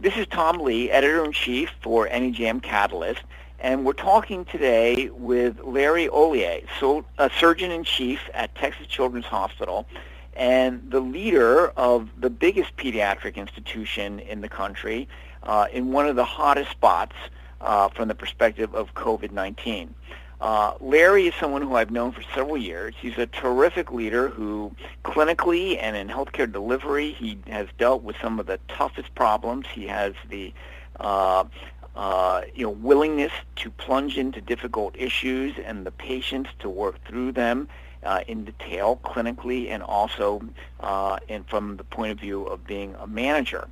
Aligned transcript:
This 0.00 0.16
is 0.16 0.28
Tom 0.28 0.60
Lee, 0.60 0.92
editor-in-chief 0.92 1.70
for 1.82 2.06
NEJM 2.06 2.62
Catalyst, 2.62 3.22
and 3.58 3.84
we're 3.84 3.94
talking 3.94 4.44
today 4.44 5.08
with 5.08 5.58
Larry 5.64 6.06
Hollier, 6.06 6.60
so, 6.78 7.04
a 7.18 7.28
surgeon-in-chief 7.40 8.20
at 8.32 8.54
Texas 8.54 8.86
Children's 8.86 9.26
Hospital 9.26 9.88
and 10.34 10.88
the 10.88 11.00
leader 11.00 11.70
of 11.70 12.10
the 12.16 12.30
biggest 12.30 12.76
pediatric 12.76 13.34
institution 13.34 14.20
in 14.20 14.40
the 14.40 14.48
country 14.48 15.08
uh, 15.42 15.66
in 15.72 15.90
one 15.90 16.06
of 16.06 16.14
the 16.14 16.24
hottest 16.24 16.70
spots 16.70 17.16
uh, 17.60 17.88
from 17.88 18.06
the 18.06 18.14
perspective 18.14 18.72
of 18.76 18.94
COVID-19. 18.94 19.88
Uh, 20.40 20.74
Larry 20.80 21.26
is 21.26 21.34
someone 21.34 21.62
who 21.62 21.74
I've 21.74 21.90
known 21.90 22.12
for 22.12 22.22
several 22.34 22.56
years. 22.56 22.94
He's 23.00 23.18
a 23.18 23.26
terrific 23.26 23.90
leader 23.90 24.28
who 24.28 24.72
clinically 25.04 25.76
and 25.80 25.96
in 25.96 26.08
healthcare 26.08 26.50
delivery, 26.50 27.12
he 27.12 27.38
has 27.48 27.66
dealt 27.76 28.02
with 28.02 28.16
some 28.22 28.38
of 28.38 28.46
the 28.46 28.60
toughest 28.68 29.14
problems. 29.16 29.66
He 29.72 29.86
has 29.88 30.14
the 30.28 30.52
uh, 31.00 31.44
uh, 31.96 32.42
you 32.54 32.64
know, 32.64 32.70
willingness 32.70 33.32
to 33.56 33.70
plunge 33.70 34.16
into 34.16 34.40
difficult 34.40 34.94
issues 34.96 35.54
and 35.64 35.84
the 35.84 35.90
patience 35.90 36.48
to 36.60 36.70
work 36.70 37.04
through 37.04 37.32
them 37.32 37.68
uh, 38.04 38.20
in 38.28 38.44
detail 38.44 39.00
clinically 39.04 39.68
and 39.68 39.82
also 39.82 40.40
uh, 40.80 41.18
and 41.28 41.48
from 41.48 41.76
the 41.76 41.84
point 41.84 42.12
of 42.12 42.20
view 42.20 42.44
of 42.44 42.64
being 42.64 42.94
a 43.00 43.06
manager. 43.08 43.66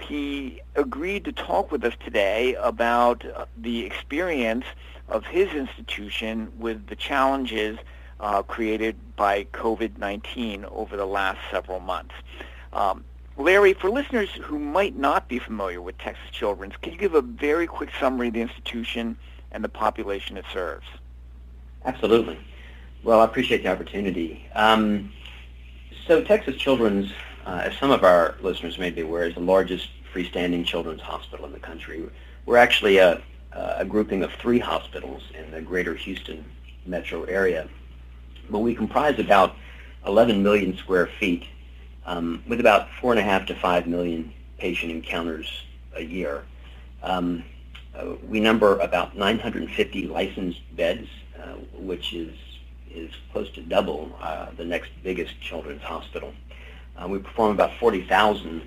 He 0.00 0.60
agreed 0.74 1.24
to 1.24 1.32
talk 1.32 1.72
with 1.72 1.84
us 1.84 1.94
today 2.04 2.54
about 2.54 3.24
uh, 3.24 3.46
the 3.56 3.84
experience 3.84 4.64
of 5.08 5.24
his 5.24 5.52
institution 5.52 6.52
with 6.58 6.86
the 6.86 6.96
challenges 6.96 7.78
uh, 8.20 8.42
created 8.42 8.96
by 9.16 9.44
COVID-19 9.52 10.64
over 10.72 10.96
the 10.96 11.06
last 11.06 11.38
several 11.50 11.80
months. 11.80 12.14
Um, 12.72 13.04
Larry, 13.38 13.74
for 13.74 13.90
listeners 13.90 14.30
who 14.42 14.58
might 14.58 14.96
not 14.96 15.28
be 15.28 15.38
familiar 15.38 15.82
with 15.82 15.98
Texas 15.98 16.30
Children's, 16.30 16.74
can 16.80 16.92
you 16.92 16.98
give 16.98 17.14
a 17.14 17.20
very 17.20 17.66
quick 17.66 17.90
summary 18.00 18.28
of 18.28 18.34
the 18.34 18.40
institution 18.40 19.16
and 19.52 19.62
the 19.62 19.68
population 19.68 20.36
it 20.36 20.44
serves? 20.52 20.86
Absolutely. 21.84 22.38
Well, 23.02 23.20
I 23.20 23.24
appreciate 23.24 23.62
the 23.62 23.68
opportunity. 23.68 24.48
Um, 24.54 25.12
so 26.06 26.22
Texas 26.22 26.56
Children's, 26.56 27.12
uh, 27.46 27.62
as 27.64 27.76
some 27.78 27.90
of 27.90 28.02
our 28.04 28.34
listeners 28.42 28.76
may 28.76 28.90
be 28.90 29.02
aware, 29.02 29.26
is 29.26 29.34
the 29.34 29.40
largest 29.40 29.88
freestanding 30.12 30.66
children's 30.66 31.00
hospital 31.00 31.46
in 31.46 31.52
the 31.52 31.60
country. 31.60 32.02
We're 32.44 32.56
actually 32.56 32.98
a, 32.98 33.22
a 33.52 33.84
grouping 33.84 34.22
of 34.22 34.32
three 34.32 34.58
hospitals 34.58 35.22
in 35.32 35.50
the 35.52 35.60
greater 35.62 35.94
Houston 35.94 36.44
metro 36.84 37.22
area. 37.24 37.68
But 38.50 38.58
we 38.58 38.74
comprise 38.74 39.18
about 39.18 39.54
11 40.06 40.42
million 40.42 40.76
square 40.76 41.08
feet 41.18 41.44
um, 42.04 42.42
with 42.48 42.60
about 42.60 42.88
four 43.00 43.12
and 43.12 43.20
a 43.20 43.22
half 43.22 43.46
to 43.46 43.54
five 43.54 43.86
million 43.86 44.32
patient 44.58 44.90
encounters 44.92 45.50
a 45.94 46.02
year. 46.02 46.44
Um, 47.02 47.44
uh, 47.94 48.14
we 48.28 48.40
number 48.40 48.78
about 48.78 49.16
950 49.16 50.08
licensed 50.08 50.60
beds, 50.76 51.08
uh, 51.40 51.54
which 51.74 52.12
is 52.12 52.34
is 52.90 53.10
close 53.30 53.50
to 53.50 53.60
double 53.60 54.16
uh, 54.22 54.46
the 54.56 54.64
next 54.64 54.90
biggest 55.02 55.38
children's 55.40 55.82
hospital. 55.82 56.32
Uh, 56.96 57.08
we 57.08 57.18
perform 57.18 57.52
about 57.52 57.72
40,000 57.78 58.62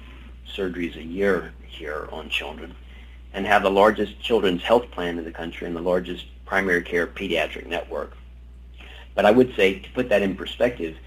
surgeries 0.47 0.95
a 0.95 1.03
year 1.03 1.53
here 1.67 2.08
on 2.11 2.30
children 2.30 2.75
and 3.33 3.45
have 3.45 3.63
the 3.63 3.71
largest 3.71 4.19
children's 4.19 4.63
health 4.63 4.89
plan 4.91 5.17
in 5.17 5.23
the 5.23 5.31
country 5.31 5.67
and 5.67 5.75
the 5.75 5.81
largest 5.81 6.25
primary 6.45 6.81
care 6.81 7.08
pediatric 7.08 7.67
network. 7.67 8.13
But 9.16 9.25
I 9.25 9.31
would 9.31 9.55
say, 9.55 9.80
to 9.80 9.89
put 9.91 10.09
that 10.09 10.21
in 10.21 10.36
perspective, 10.36 10.97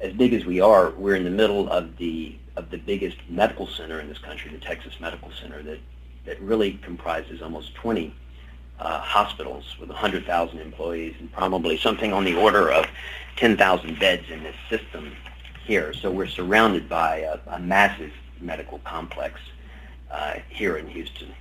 as 0.00 0.12
big 0.12 0.34
as 0.34 0.44
we 0.44 0.60
are, 0.60 0.90
we're 0.90 1.16
in 1.16 1.24
the 1.24 1.30
middle 1.30 1.68
of 1.70 1.96
the 1.96 2.36
of 2.56 2.70
the 2.70 2.78
biggest 2.78 3.18
medical 3.28 3.66
center 3.66 4.00
in 4.00 4.08
this 4.08 4.18
country, 4.18 4.50
the 4.50 4.58
Texas 4.58 4.98
Medical 5.00 5.30
Center, 5.40 5.62
that 5.62 5.78
that 6.24 6.40
really 6.40 6.74
comprises 6.82 7.42
almost 7.42 7.74
20 7.74 8.14
uh, 8.78 9.00
hospitals 9.00 9.76
with 9.78 9.88
100,000 9.88 10.58
employees 10.58 11.14
and 11.20 11.32
probably 11.32 11.78
something 11.78 12.12
on 12.12 12.24
the 12.24 12.34
order 12.34 12.70
of 12.70 12.86
10,000 13.36 13.98
beds 13.98 14.24
in 14.30 14.42
this 14.42 14.56
system 14.68 15.12
here. 15.66 15.92
So 15.92 16.10
we're 16.10 16.28
surrounded 16.28 16.88
by 16.88 17.18
a, 17.18 17.38
a 17.48 17.58
massive 17.58 18.12
medical 18.40 18.78
complex 18.80 19.40
uh, 20.10 20.34
here 20.48 20.76
in 20.76 20.86
Houston. 20.88 21.34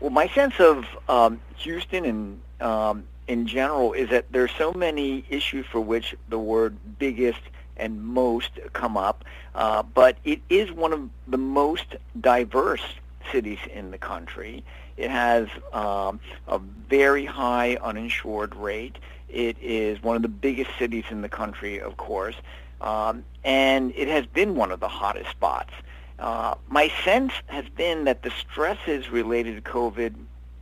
Well, 0.00 0.10
my 0.10 0.28
sense 0.28 0.58
of 0.58 0.86
um, 1.08 1.40
Houston 1.56 2.04
and 2.04 2.40
um, 2.60 3.04
in 3.28 3.46
general 3.46 3.92
is 3.92 4.10
that 4.10 4.26
there's 4.32 4.50
so 4.52 4.72
many 4.72 5.24
issues 5.28 5.66
for 5.66 5.80
which 5.80 6.16
the 6.28 6.38
word 6.38 6.76
biggest 6.98 7.40
and 7.76 8.02
most 8.02 8.50
come 8.72 8.96
up, 8.96 9.24
uh, 9.54 9.82
but 9.82 10.16
it 10.24 10.40
is 10.50 10.70
one 10.72 10.92
of 10.92 11.08
the 11.28 11.38
most 11.38 11.96
diverse 12.20 12.82
cities 13.30 13.58
in 13.72 13.90
the 13.90 13.98
country. 13.98 14.64
It 14.96 15.10
has 15.10 15.48
um, 15.72 16.20
a 16.48 16.58
very 16.58 17.24
high 17.24 17.78
uninsured 17.80 18.54
rate. 18.56 18.96
It 19.32 19.56
is 19.60 20.02
one 20.02 20.16
of 20.16 20.22
the 20.22 20.28
biggest 20.28 20.70
cities 20.78 21.04
in 21.10 21.22
the 21.22 21.28
country, 21.28 21.80
of 21.80 21.96
course, 21.96 22.34
um, 22.80 23.24
and 23.44 23.92
it 23.96 24.08
has 24.08 24.26
been 24.26 24.56
one 24.56 24.72
of 24.72 24.80
the 24.80 24.88
hottest 24.88 25.30
spots. 25.30 25.72
Uh, 26.18 26.54
my 26.68 26.92
sense 27.04 27.32
has 27.46 27.64
been 27.68 28.04
that 28.04 28.22
the 28.22 28.30
stresses 28.30 29.10
related 29.10 29.62
to 29.62 29.70
COVID 29.70 30.14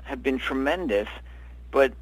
have 0.05 0.23
been 0.23 0.39
tremendous, 0.39 1.09
but 1.71 1.93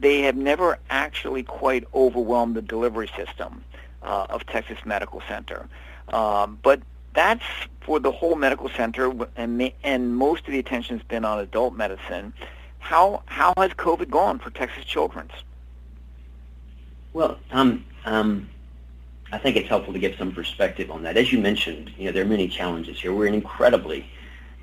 they 0.00 0.22
have 0.22 0.36
never 0.36 0.78
actually 0.90 1.42
quite 1.42 1.84
overwhelmed 1.94 2.56
the 2.56 2.62
delivery 2.62 3.10
system 3.16 3.64
uh, 4.02 4.26
of 4.30 4.46
Texas 4.46 4.78
Medical 4.84 5.22
Center. 5.28 5.68
Um, 6.08 6.58
but 6.62 6.80
that's 7.14 7.44
for 7.80 7.98
the 7.98 8.12
whole 8.12 8.36
medical 8.36 8.68
center, 8.68 9.12
and 9.36 9.72
and 9.82 10.16
most 10.16 10.46
of 10.46 10.52
the 10.52 10.58
attention 10.58 10.98
has 10.98 11.06
been 11.06 11.24
on 11.24 11.38
adult 11.38 11.74
medicine. 11.74 12.32
How 12.78 13.22
how 13.26 13.54
has 13.56 13.70
COVID 13.72 14.10
gone 14.10 14.38
for 14.38 14.50
Texas 14.50 14.84
Children's? 14.84 15.32
Well, 17.18 17.36
um, 17.50 17.84
um, 18.04 18.48
I 19.32 19.38
think 19.38 19.56
it's 19.56 19.68
helpful 19.68 19.92
to 19.92 19.98
give 19.98 20.14
some 20.16 20.30
perspective 20.30 20.88
on 20.88 21.02
that. 21.02 21.16
As 21.16 21.32
you 21.32 21.40
mentioned, 21.40 21.90
you 21.98 22.04
know 22.04 22.12
there 22.12 22.22
are 22.22 22.28
many 22.28 22.46
challenges 22.46 23.00
here. 23.00 23.12
We're 23.12 23.26
an 23.26 23.34
incredibly 23.34 24.08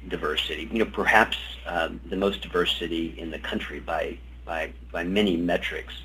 diverse 0.07 0.47
city. 0.47 0.69
You 0.71 0.79
know, 0.79 0.85
perhaps 0.85 1.35
um, 1.66 1.99
the 2.05 2.16
most 2.16 2.39
diverse 2.39 2.73
city 2.79 3.13
in 3.17 3.29
the 3.29 3.39
country 3.39 3.81
by 3.81 4.17
by 4.45 4.71
by 4.93 5.03
many 5.03 5.35
metrics, 5.35 5.95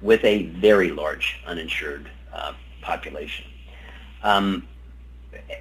with 0.00 0.24
a 0.24 0.44
very 0.44 0.90
large 0.90 1.38
uninsured 1.44 2.10
uh, 2.32 2.54
population. 2.80 3.44
Um, 4.22 4.66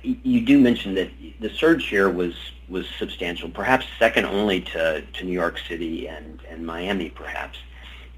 you 0.01 0.45
do 0.45 0.57
mention 0.57 0.95
that 0.95 1.09
the 1.41 1.49
surge 1.49 1.85
here 1.87 2.09
was 2.09 2.33
was 2.69 2.85
substantial, 2.97 3.49
perhaps 3.49 3.85
second 3.99 4.23
only 4.23 4.61
to, 4.61 5.01
to 5.01 5.25
New 5.25 5.33
York 5.33 5.59
City 5.67 6.07
and, 6.07 6.39
and 6.49 6.65
Miami, 6.65 7.09
perhaps. 7.09 7.57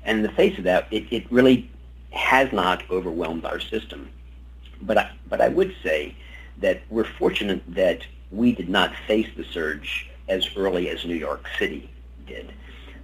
And 0.03 0.17
in 0.19 0.23
the 0.23 0.31
face 0.33 0.55
of 0.59 0.65
that, 0.65 0.87
it, 0.91 1.11
it 1.11 1.31
really 1.31 1.67
has 2.11 2.51
not 2.51 2.83
overwhelmed 2.89 3.45
our 3.45 3.59
system. 3.59 4.09
But 4.81 4.97
I, 4.97 5.11
but 5.29 5.41
I 5.41 5.49
would 5.49 5.75
say 5.83 6.15
that 6.59 6.81
we're 6.89 7.05
fortunate 7.05 7.61
that 7.73 8.01
we 8.31 8.53
did 8.53 8.69
not 8.69 8.93
face 9.07 9.27
the 9.35 9.43
surge 9.43 10.09
as 10.29 10.55
early 10.55 10.89
as 10.89 11.05
New 11.05 11.15
York 11.15 11.45
City 11.59 11.89
did. 12.25 12.53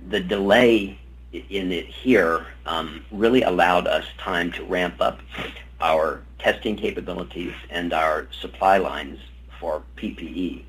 The 0.09 0.19
delay 0.19 0.97
in 1.31 1.71
it 1.71 1.87
here 1.87 2.47
um, 2.65 3.03
really 3.11 3.41
allowed 3.41 3.87
us 3.87 4.05
time 4.17 4.51
to 4.53 4.63
ramp 4.63 4.95
up 5.01 5.19
our 5.81 6.21
testing 6.39 6.75
capabilities 6.75 7.53
and 7.69 7.93
our 7.93 8.27
supply 8.31 8.77
lines 8.77 9.19
for 9.59 9.83
PPE. 9.97 10.63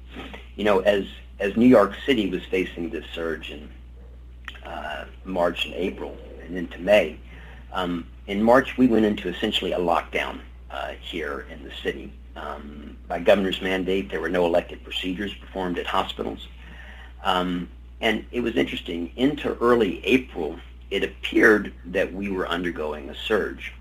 You 0.56 0.64
know, 0.64 0.80
as 0.80 1.06
as 1.38 1.56
New 1.56 1.66
York 1.66 1.92
City 2.04 2.28
was 2.28 2.44
facing 2.46 2.90
this 2.90 3.04
surge 3.14 3.50
in 3.50 3.70
uh, 4.64 5.04
March 5.24 5.66
and 5.66 5.74
April 5.74 6.16
and 6.42 6.56
into 6.56 6.80
May, 6.80 7.18
um, 7.72 8.06
in 8.28 8.42
March 8.42 8.76
we 8.76 8.86
went 8.86 9.06
into 9.06 9.28
essentially 9.28 9.72
a 9.72 9.78
lockdown 9.78 10.38
uh, 10.70 10.92
here 11.00 11.46
in 11.50 11.64
the 11.64 11.72
city. 11.82 12.12
Um, 12.36 12.96
by 13.08 13.18
governor's 13.18 13.60
mandate, 13.60 14.10
there 14.10 14.20
were 14.20 14.28
no 14.28 14.46
elective 14.46 14.84
procedures 14.84 15.34
performed 15.34 15.78
at 15.78 15.86
hospitals. 15.86 16.46
Um, 17.24 17.68
and 18.00 18.24
it 18.30 18.40
was 18.40 18.54
interesting, 18.54 19.10
into 19.16 19.56
early 19.60 20.04
April, 20.04 20.56
it 20.90 21.02
appeared 21.02 21.72
that 21.86 22.12
we 22.12 22.30
were 22.30 22.46
undergoing 22.46 23.08
a 23.08 23.14
surge 23.14 23.72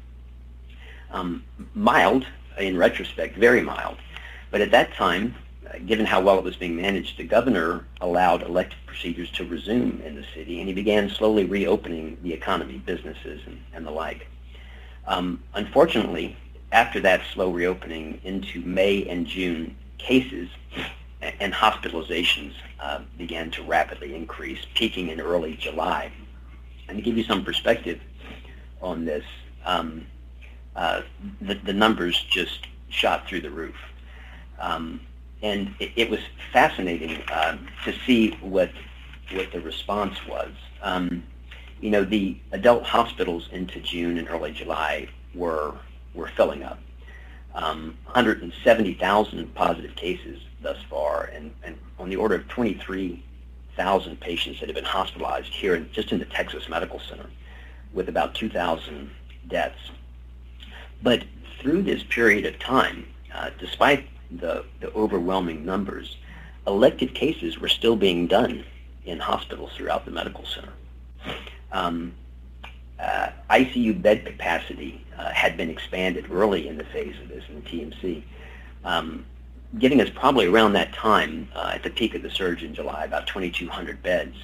um, 1.12 1.44
mild 1.76 2.26
in 2.58 2.78
retrospect, 2.78 3.38
very 3.38 3.62
mild. 3.62 3.98
But 4.50 4.62
at 4.62 4.72
that 4.72 4.94
time, 4.94 5.36
uh, 5.70 5.78
given 5.86 6.06
how 6.06 6.22
well 6.22 6.40
it 6.40 6.44
was 6.44 6.56
being 6.56 6.76
managed, 6.76 7.18
the 7.18 7.24
governor 7.24 7.86
allowed 8.02 8.44
elective 8.44 8.80
procedures 8.86 9.30
to 9.32 9.46
resume 9.46 10.02
in 10.06 10.16
the 10.16 10.26
city, 10.34 10.60
and 10.60 10.68
he 10.68 10.74
began 10.74 11.10
slowly 11.10 11.44
reopening 11.44 12.18
the 12.24 12.34
economy, 12.34 12.82
businesses, 12.86 13.42
and, 13.46 13.62
and 13.74 13.86
the 13.86 13.92
like. 13.92 14.28
Um, 15.08 15.42
unfortunately, 15.54 16.36
after 16.72 17.00
that 17.00 17.22
slow 17.34 17.52
reopening 17.52 18.20
into 18.24 18.62
May 18.62 19.08
and 19.08 19.26
June, 19.26 19.76
cases 19.98 20.50
and 21.22 21.54
hospitalizations 21.54 22.54
uh, 22.80 23.02
began 23.18 23.50
to 23.52 23.64
rapidly 23.64 24.16
increase, 24.16 24.60
peaking 24.76 25.10
in 25.10 25.20
early 25.20 25.56
July. 25.56 26.12
And 26.88 26.98
to 26.98 27.04
give 27.04 27.18
you 27.18 27.24
some 27.24 27.44
perspective 27.44 28.00
on 28.82 29.06
this, 29.06 29.26
um, 29.66 30.06
uh, 30.76 31.02
the, 31.42 31.56
the 31.56 31.74
numbers 31.74 32.26
just 32.30 32.68
shot 32.90 33.28
through 33.28 33.42
the 33.42 33.50
roof. 33.50 33.76
Um, 34.60 35.02
and 35.42 35.74
it, 35.80 35.92
it 35.96 36.10
was 36.10 36.20
fascinating 36.52 37.22
uh, 37.32 37.58
to 37.86 37.94
see 38.06 38.32
what 38.42 38.72
what 39.34 39.52
the 39.52 39.60
response 39.60 40.16
was. 40.26 40.52
Um, 40.82 41.24
you 41.82 41.90
know, 41.90 42.04
the 42.04 42.38
adult 42.52 42.84
hospitals 42.84 43.50
into 43.52 43.80
June 43.80 44.18
and 44.18 44.28
early 44.30 44.52
July 44.52 45.08
were 45.34 45.76
were 46.14 46.30
filling 46.36 46.64
up. 46.64 46.80
Um, 47.54 47.98
170,000 48.06 49.56
positive 49.56 49.96
cases 49.96 50.40
thus 50.62 50.78
far, 50.90 51.26
and, 51.26 51.54
and 51.64 51.78
on 52.00 52.10
the 52.10 52.16
order 52.16 52.36
of 52.36 52.48
23,000 52.48 54.20
patients 54.20 54.60
that 54.60 54.70
have 54.70 54.76
been 54.76 54.84
hospitalized 54.84 55.54
here, 55.54 55.76
in, 55.76 55.90
just 55.92 56.12
in 56.12 56.20
the 56.20 56.26
Texas 56.26 56.68
Medical 56.70 57.00
Center, 57.00 57.28
with 57.94 58.10
about 58.10 58.36
2,000 58.36 59.10
deaths. 59.48 59.92
But 61.02 61.24
through 61.60 61.84
this 61.84 62.04
period 62.04 62.46
of 62.46 62.60
time, 62.60 63.08
uh, 63.34 63.52
despite 63.60 64.08
the, 64.32 64.66
the 64.80 64.92
overwhelming 64.94 65.66
numbers, 65.66 66.18
elective 66.66 67.14
cases 67.14 67.60
were 67.60 67.70
still 67.70 67.96
being 67.96 68.28
done 68.28 68.66
in 69.06 69.20
hospitals 69.20 69.72
throughout 69.76 70.06
the 70.06 70.12
medical 70.12 70.46
center. 70.46 70.74
Um, 71.72 72.14
uh, 73.00 73.30
ICU 73.50 74.02
bed 74.02 74.26
capacity 74.26 75.06
uh, 75.18 75.32
had 75.32 75.58
been 75.58 75.70
expanded 75.70 76.32
early 76.32 76.68
in 76.68 76.78
the 76.78 76.84
phase 76.86 77.16
of 77.22 77.30
this 77.30 77.44
in 77.50 77.56
the 77.56 77.62
TMC, 77.62 78.24
um, 78.84 79.26
giving 79.78 80.02
us 80.02 80.10
probably 80.10 80.48
around 80.48 80.74
that 80.74 80.94
time, 80.94 81.48
uh, 81.56 81.72
at 81.76 81.84
the 81.84 81.90
peak 81.90 82.16
of 82.16 82.24
the 82.24 82.30
surge 82.30 82.64
in 82.64 82.74
July, 82.74 83.04
about 83.04 83.28
2,200 83.28 84.02
beds. 84.02 84.36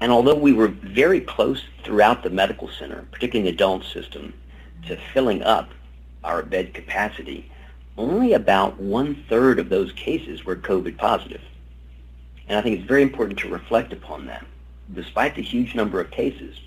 And 0.00 0.12
although 0.12 0.34
we 0.34 0.52
were 0.52 0.68
very 0.68 1.20
close 1.20 1.62
throughout 1.84 2.22
the 2.22 2.30
medical 2.30 2.68
center, 2.68 3.06
particularly 3.12 3.48
in 3.48 3.54
the 3.54 3.56
adult 3.56 3.84
system, 3.84 4.34
to 4.86 4.98
filling 5.14 5.42
up 5.42 5.70
our 6.22 6.42
bed 6.42 6.74
capacity, 6.74 7.50
only 7.96 8.34
about 8.34 8.78
one-third 8.78 9.58
of 9.58 9.68
those 9.68 9.92
cases 9.92 10.44
were 10.44 10.56
COVID 10.56 10.98
positive. 10.98 11.40
And 12.48 12.58
I 12.58 12.62
think 12.62 12.78
it's 12.78 12.88
very 12.88 13.02
important 13.02 13.38
to 13.40 13.48
reflect 13.48 13.92
upon 13.92 14.26
that. 14.26 14.44
Despite 14.94 15.34
the 15.34 15.42
huge 15.42 15.74
number 15.74 16.00
of 16.00 16.10
cases 16.10 16.60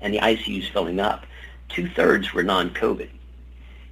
and 0.00 0.12
the 0.12 0.18
ICUs 0.18 0.72
filling 0.72 1.00
up, 1.00 1.26
two-thirds 1.68 2.32
were 2.32 2.42
non-COVID. 2.42 3.08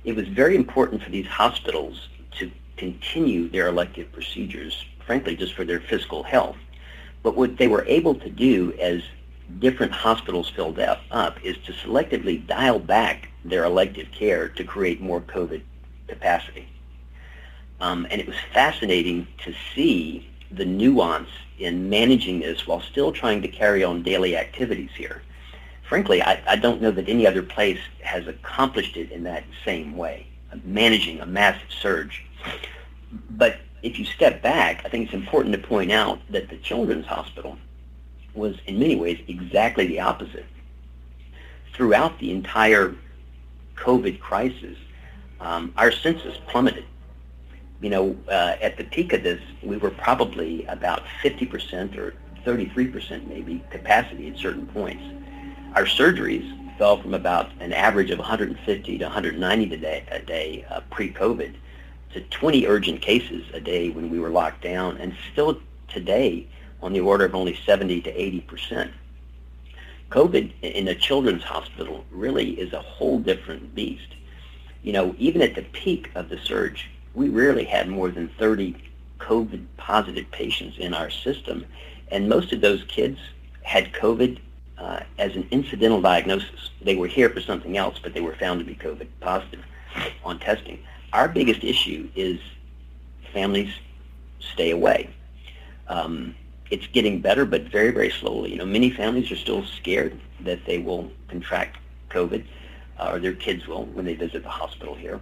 It 0.05 0.17
was 0.17 0.27
very 0.29 0.57
important 0.57 1.03
for 1.03 1.11
these 1.11 1.27
hospitals 1.27 2.09
to 2.39 2.51
continue 2.77 3.49
their 3.49 3.69
elective 3.69 4.11
procedures, 4.13 4.85
frankly, 5.05 5.37
just 5.37 5.55
for 5.55 5.65
their 5.65 5.81
fiscal 5.81 6.23
health. 6.23 6.57
But 7.23 7.37
what 7.37 7.59
they 7.59 7.69
were 7.69 7.85
able 7.85 8.15
to 8.15 8.31
do 8.31 8.73
as 8.81 9.03
different 9.59 9.93
hospitals 9.93 10.49
filled 10.51 10.79
up, 10.79 11.45
is 11.45 11.57
to 11.59 11.73
selectively 11.73 12.47
dial 12.47 12.79
back 12.79 13.29
their 13.45 13.65
elective 13.65 14.11
care 14.13 14.49
to 14.49 14.65
create 14.65 15.01
more 15.01 15.21
COVID 15.21 15.63
capacity. 16.07 16.69
Um, 17.81 18.07
and 18.11 18.21
it 18.21 18.27
was 18.27 18.37
fascinating 18.53 19.27
to 19.45 19.55
see 19.75 20.29
the 20.51 20.65
nuance 20.65 21.29
in 21.59 21.89
managing 21.91 22.41
this 22.41 22.67
while 22.67 22.81
still 22.81 23.13
trying 23.13 23.43
to 23.43 23.49
carry 23.49 23.85
on 23.85 24.03
daily 24.03 24.37
activities 24.37 24.91
here. 24.97 25.23
Frankly, 25.89 26.23
I, 26.23 26.41
I 26.47 26.57
don't 26.57 26.83
know 26.83 26.91
that 26.91 27.09
any 27.09 27.27
other 27.27 27.43
place 27.43 27.81
has 28.03 28.27
accomplished 28.27 28.97
it 28.97 29.11
in 29.11 29.25
that 29.25 29.45
same 29.65 29.97
way, 29.97 30.27
managing 30.65 31.21
a 31.21 31.27
massive 31.27 31.71
surge. 31.71 32.25
But 33.31 33.57
if 33.83 33.99
you 33.99 34.05
step 34.05 34.43
back, 34.43 34.83
I 34.85 34.89
think 34.89 35.07
it's 35.07 35.15
important 35.15 35.55
to 35.55 35.61
point 35.61 35.91
out 35.91 36.21
that 36.31 36.49
the 36.49 36.59
Children's 36.59 37.07
Hospital 37.07 37.57
was 38.35 38.57
in 38.67 38.79
many 38.79 38.97
ways 38.97 39.21
exactly 39.29 39.87
the 39.87 40.01
opposite. 40.01 40.47
Throughout 41.73 42.19
the 42.19 42.33
entire 42.33 42.95
COVID 43.77 44.21
crisis, 44.21 44.77
um, 45.41 45.73
our 45.77 45.93
census 45.93 46.37
plummeted. 46.49 46.85
You 47.81 47.91
know, 47.91 48.17
uh, 48.29 48.57
at 48.61 48.77
the 48.77 48.85
peak 48.85 49.13
of 49.13 49.23
this, 49.23 49.41
we 49.63 49.77
were 49.77 49.91
probably 49.91 50.65
about 50.67 51.05
50% 51.23 51.97
or 51.97 52.15
33% 52.45 53.29
maybe 53.29 53.63
capacity 53.71 54.29
at 54.29 54.37
certain 54.37 54.67
points. 54.67 55.05
Our 55.75 55.85
surgeries 55.85 56.77
fell 56.79 57.01
from 57.01 57.15
about 57.15 57.51
an 57.61 57.73
average 57.73 58.11
of 58.11 58.19
150 58.19 58.99
to 58.99 59.05
190 59.05 59.75
a 59.75 59.77
day, 59.77 60.05
a 60.11 60.19
day 60.21 60.67
uh, 60.71 60.81
pre-COVID 60.91 61.55
to 62.15 62.21
20 62.21 62.67
urgent 62.67 63.03
cases 63.03 63.45
a 63.53 63.61
day 63.61 63.91
when 63.91 64.11
we 64.11 64.19
were 64.19 64.31
locked 64.31 64.63
down, 64.63 64.97
and 64.97 65.15
still 65.33 65.61
today 65.89 66.47
on 66.83 66.93
the 66.93 67.01
order 67.01 67.25
of 67.25 67.35
only 67.35 67.59
70 67.67 68.01
to 68.03 68.11
80 68.11 68.41
percent. 68.43 68.93
COVID 70.11 70.53
in 70.63 70.89
a 70.89 70.95
children's 70.95 71.43
hospital 71.45 72.05
really 72.11 72.53
is 72.59 72.73
a 72.73 72.81
whole 72.81 73.19
different 73.19 73.75
beast. 73.75 74.15
You 74.83 74.93
know, 74.93 75.15
even 75.19 75.43
at 75.43 75.55
the 75.55 75.63
peak 75.63 76.11
of 76.15 76.31
the 76.31 76.39
surge, 76.39 76.89
we 77.19 77.29
rarely 77.29 77.65
had 77.65 77.89
more 77.89 78.11
than 78.11 78.29
30 78.39 78.77
COVID 79.19 79.67
positive 79.77 80.31
patients 80.31 80.79
in 80.79 80.95
our 80.95 81.11
system, 81.11 81.67
and 82.13 82.29
most 82.29 82.53
of 82.53 82.61
those 82.61 82.85
kids 82.85 83.19
had 83.63 83.93
COVID 83.93 84.39
uh, 84.79 85.01
as 85.19 85.35
an 85.35 85.47
incidental 85.51 86.01
diagnosis. 86.01 86.71
They 86.81 86.95
were 86.95 87.09
here 87.09 87.29
for 87.29 87.41
something 87.41 87.77
else, 87.77 87.99
but 88.01 88.15
they 88.15 88.21
were 88.21 88.37
found 88.37 88.61
to 88.61 88.65
be 88.65 88.77
COVID 88.77 89.09
positive 89.21 89.65
on 90.25 90.39
testing. 90.39 90.79
Our 91.13 91.29
biggest 91.29 91.65
issue 91.65 92.09
is 92.15 92.39
families 93.33 93.73
stay 94.39 94.71
away. 94.71 95.11
Um, 95.89 96.37
it's 96.71 96.87
getting 96.87 97.21
better, 97.21 97.45
but 97.45 97.63
very, 97.63 97.91
very 97.91 98.11
slowly. 98.11 98.53
You 98.53 98.59
know, 98.59 98.67
many 98.67 98.91
families 98.91 99.33
are 99.33 99.37
still 99.37 99.65
scared 99.65 100.19
that 100.41 100.65
they 100.67 100.79
will 100.79 101.11
contract 101.29 101.79
COVID, 102.11 102.45
uh, 102.99 103.11
or 103.13 103.19
their 103.19 103.33
kids 103.33 103.67
will 103.67 103.87
when 103.87 104.05
they 104.05 104.15
visit 104.15 104.45
the 104.45 104.51
hospital 104.51 104.95
here. 104.95 105.21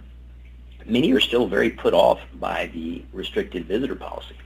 Many 0.89 1.11
are 1.11 1.19
still 1.19 1.47
very 1.47 1.69
put 1.69 1.93
off 1.93 2.21
by 2.35 2.67
the 2.73 3.03
restricted 3.11 3.65
visitor 3.65 3.93
policy. 3.95 4.37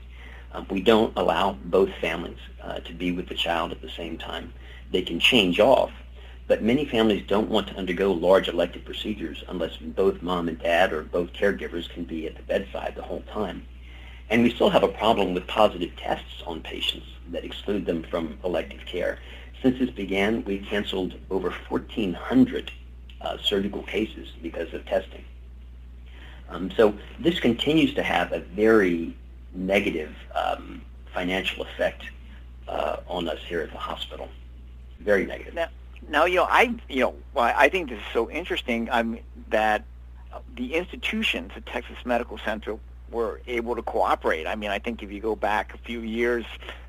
Um, 0.50 0.66
we 0.68 0.80
don't 0.80 1.16
allow 1.16 1.52
both 1.52 1.90
families 2.00 2.40
uh, 2.60 2.80
to 2.80 2.92
be 2.92 3.12
with 3.12 3.28
the 3.28 3.36
child 3.36 3.70
at 3.70 3.80
the 3.80 3.88
same 3.88 4.18
time. 4.18 4.52
They 4.90 5.02
can 5.02 5.20
change 5.20 5.60
off, 5.60 5.92
but 6.48 6.60
many 6.60 6.84
families 6.84 7.22
don't 7.28 7.48
want 7.48 7.68
to 7.68 7.76
undergo 7.76 8.10
large 8.10 8.48
elective 8.48 8.84
procedures 8.84 9.44
unless 9.46 9.76
both 9.76 10.20
mom 10.20 10.48
and 10.48 10.58
dad 10.58 10.92
or 10.92 11.04
both 11.04 11.32
caregivers 11.32 11.88
can 11.88 12.02
be 12.02 12.26
at 12.26 12.34
the 12.34 12.42
bedside 12.42 12.94
the 12.96 13.04
whole 13.04 13.22
time. 13.32 13.64
And 14.28 14.42
we 14.42 14.52
still 14.52 14.70
have 14.70 14.82
a 14.82 14.88
problem 14.88 15.34
with 15.34 15.46
positive 15.46 15.94
tests 15.94 16.42
on 16.44 16.60
patients 16.60 17.06
that 17.30 17.44
exclude 17.44 17.86
them 17.86 18.02
from 18.02 18.36
elective 18.42 18.84
care. 18.84 19.20
Since 19.62 19.78
this 19.78 19.90
began, 19.90 20.42
we've 20.44 20.66
canceled 20.68 21.14
over 21.30 21.50
1,400 21.68 22.72
uh, 23.20 23.36
surgical 23.44 23.84
cases 23.84 24.32
because 24.42 24.74
of 24.74 24.84
testing. 24.86 25.24
Um, 26.52 26.70
so 26.76 26.94
this 27.18 27.40
continues 27.40 27.94
to 27.94 28.02
have 28.02 28.32
a 28.32 28.40
very 28.40 29.16
negative 29.54 30.14
um, 30.34 30.82
financial 31.12 31.64
effect 31.64 32.04
uh, 32.68 32.96
on 33.08 33.28
us 33.28 33.38
here 33.46 33.60
at 33.60 33.70
the 33.70 33.78
hospital. 33.78 34.28
Very 35.00 35.26
negative. 35.26 35.54
Now, 35.54 35.68
now, 36.08 36.24
you 36.26 36.36
know, 36.36 36.46
I, 36.48 36.74
you 36.88 37.00
know, 37.00 37.14
I 37.36 37.68
think 37.68 37.90
this 37.90 37.98
is 37.98 38.04
so 38.12 38.30
interesting. 38.30 38.88
I'm 38.90 39.18
that 39.50 39.84
the 40.56 40.74
institutions, 40.74 41.52
the 41.54 41.60
Texas 41.60 41.96
Medical 42.04 42.38
Center, 42.38 42.78
were 43.10 43.40
able 43.46 43.76
to 43.76 43.82
cooperate. 43.82 44.46
I 44.46 44.54
mean, 44.56 44.70
I 44.70 44.78
think 44.78 45.02
if 45.02 45.12
you 45.12 45.20
go 45.20 45.36
back 45.36 45.74
a 45.74 45.78
few 45.78 46.00
years, 46.00 46.44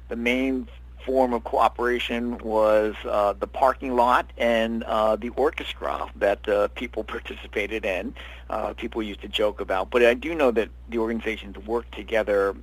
the 0.09 0.15
main 0.15 0.67
form 1.05 1.33
of 1.33 1.43
cooperation 1.43 2.37
was 2.39 2.95
uh, 3.05 3.33
the 3.33 3.47
parking 3.47 3.95
lot 3.95 4.31
and 4.37 4.83
uh, 4.83 5.15
the 5.15 5.29
orchestra 5.29 6.09
that 6.15 6.47
uh, 6.47 6.67
people 6.69 7.03
participated 7.15 7.85
in. 7.85 8.13
Uh, 8.49 8.73
people 8.73 9.01
used 9.01 9.21
to 9.21 9.27
joke 9.27 9.61
about, 9.61 9.89
but 9.89 10.03
I 10.03 10.13
do 10.13 10.35
know 10.35 10.51
that 10.51 10.69
the 10.89 10.97
organizations 10.97 11.57
worked 11.57 11.93
together 11.95 12.55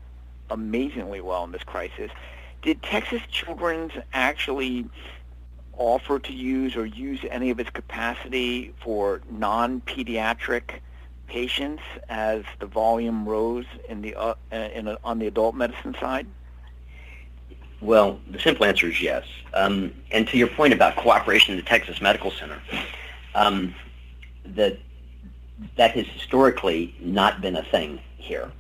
amazingly 0.50 1.20
well 1.20 1.44
in 1.44 1.52
this 1.52 1.62
crisis. 1.62 2.11
Did 2.62 2.82
Texas 2.82 3.23
Children's 3.30 3.92
actually 4.12 4.87
offer 5.80 6.18
to 6.18 6.32
use 6.32 6.76
or 6.76 6.85
use 6.85 7.20
any 7.30 7.50
of 7.50 7.59
its 7.59 7.70
capacity 7.70 8.75
for 8.82 9.23
non-pediatric 9.30 10.80
patients 11.26 11.82
as 12.09 12.44
the 12.59 12.66
volume 12.66 13.26
rose 13.26 13.64
in 13.88 14.02
the 14.02 14.14
uh, 14.14 14.35
in 14.52 14.88
on 15.04 15.18
the 15.18 15.26
adult 15.26 15.54
medicine 15.54 15.94
side? 15.99 16.26
Well, 17.80 18.20
the 18.30 18.38
simple 18.38 18.66
answer 18.66 18.88
is 18.88 19.00
yes. 19.00 19.25
Um, 19.54 19.94
and 20.10 20.28
to 20.28 20.37
your 20.37 20.49
point 20.49 20.75
about 20.75 20.96
cooperation 20.96 21.54
in 21.54 21.60
the 21.60 21.66
Texas 21.66 22.00
Medical 22.00 22.30
Center, 22.30 22.60
um, 23.34 23.75
that 24.44 24.78
that 25.76 25.92
has 25.92 26.06
historically 26.06 26.94
not 27.00 27.40
been 27.40 27.56
a 27.56 27.62
thing 27.64 28.00
here. 28.16 28.50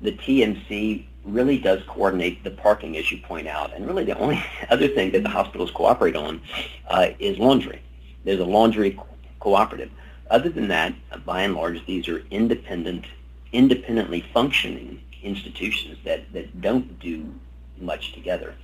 The 0.00 0.12
TMC 0.12 1.04
really 1.24 1.58
does 1.58 1.82
coordinate 1.86 2.42
the 2.44 2.50
parking, 2.50 2.96
as 2.96 3.10
you 3.10 3.18
point 3.18 3.46
out, 3.46 3.74
and 3.74 3.86
really 3.86 4.04
the 4.04 4.18
only 4.18 4.42
other 4.70 4.88
thing 4.88 5.12
that 5.12 5.22
the 5.22 5.28
hospitals 5.28 5.70
cooperate 5.70 6.16
on 6.16 6.40
uh, 6.88 7.08
is 7.18 7.38
laundry. 7.38 7.82
There's 8.24 8.40
a 8.40 8.44
laundry 8.44 8.92
co- 8.92 9.06
cooperative. 9.40 9.90
Other 10.30 10.50
than 10.50 10.68
that, 10.68 10.94
by 11.24 11.42
and 11.42 11.54
large, 11.54 11.84
these 11.86 12.08
are 12.08 12.22
independent, 12.30 13.06
independently 13.52 14.24
functioning 14.32 15.00
institutions 15.22 15.98
that, 16.04 16.32
that 16.32 16.60
don't 16.60 16.98
do 17.00 17.32
much 17.80 18.12
together. 18.12 18.54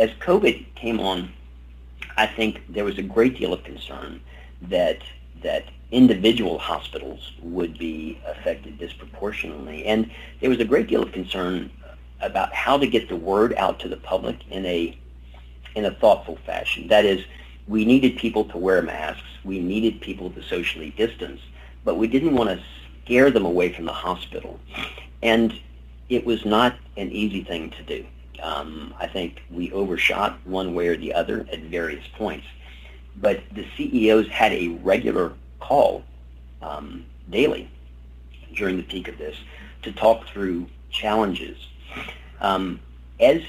As 0.00 0.08
COVID 0.12 0.64
came 0.76 0.98
on, 0.98 1.30
I 2.16 2.26
think 2.26 2.62
there 2.70 2.86
was 2.86 2.96
a 2.96 3.02
great 3.02 3.36
deal 3.36 3.52
of 3.52 3.62
concern 3.64 4.22
that 4.62 5.02
that 5.42 5.64
individual 5.90 6.58
hospitals 6.58 7.32
would 7.42 7.76
be 7.76 8.18
affected 8.26 8.78
disproportionately. 8.78 9.84
And 9.84 10.10
there 10.40 10.48
was 10.48 10.58
a 10.58 10.64
great 10.64 10.86
deal 10.86 11.02
of 11.02 11.12
concern 11.12 11.70
about 12.22 12.54
how 12.54 12.78
to 12.78 12.86
get 12.86 13.10
the 13.10 13.16
word 13.16 13.52
out 13.58 13.78
to 13.80 13.88
the 13.88 13.98
public 13.98 14.38
in 14.48 14.64
a 14.64 14.98
in 15.74 15.84
a 15.84 15.90
thoughtful 15.90 16.38
fashion. 16.46 16.88
That 16.88 17.04
is, 17.04 17.22
we 17.68 17.84
needed 17.84 18.16
people 18.16 18.46
to 18.46 18.56
wear 18.56 18.80
masks. 18.80 19.28
We 19.44 19.60
needed 19.60 20.00
people 20.00 20.30
to 20.30 20.42
socially 20.42 20.90
distance, 20.96 21.42
but 21.84 21.96
we 21.96 22.08
didn't 22.08 22.34
want 22.34 22.48
to 22.48 22.64
scare 23.04 23.30
them 23.30 23.44
away 23.44 23.70
from 23.74 23.84
the 23.84 23.92
hospital. 23.92 24.58
And 25.22 25.60
it 26.08 26.24
was 26.24 26.46
not 26.46 26.76
an 26.96 27.12
easy 27.12 27.44
thing 27.44 27.68
to 27.72 27.82
do. 27.82 28.06
Um, 28.42 28.94
I 28.98 29.06
think 29.06 29.42
we 29.50 29.72
overshot 29.72 30.38
one 30.44 30.74
way 30.74 30.88
or 30.88 30.96
the 30.96 31.12
other 31.12 31.46
at 31.52 31.60
various 31.60 32.06
points. 32.16 32.46
But 33.16 33.42
the 33.52 33.66
CEOs 33.76 34.28
had 34.28 34.52
a 34.52 34.68
regular 34.82 35.32
call 35.58 36.04
um, 36.62 37.04
daily 37.28 37.70
during 38.54 38.76
the 38.76 38.82
peak 38.82 39.08
of 39.08 39.18
this 39.18 39.36
to 39.82 39.92
talk 39.92 40.26
through 40.28 40.66
challenges. 40.90 41.56
Um, 42.40 42.80
as 43.18 43.42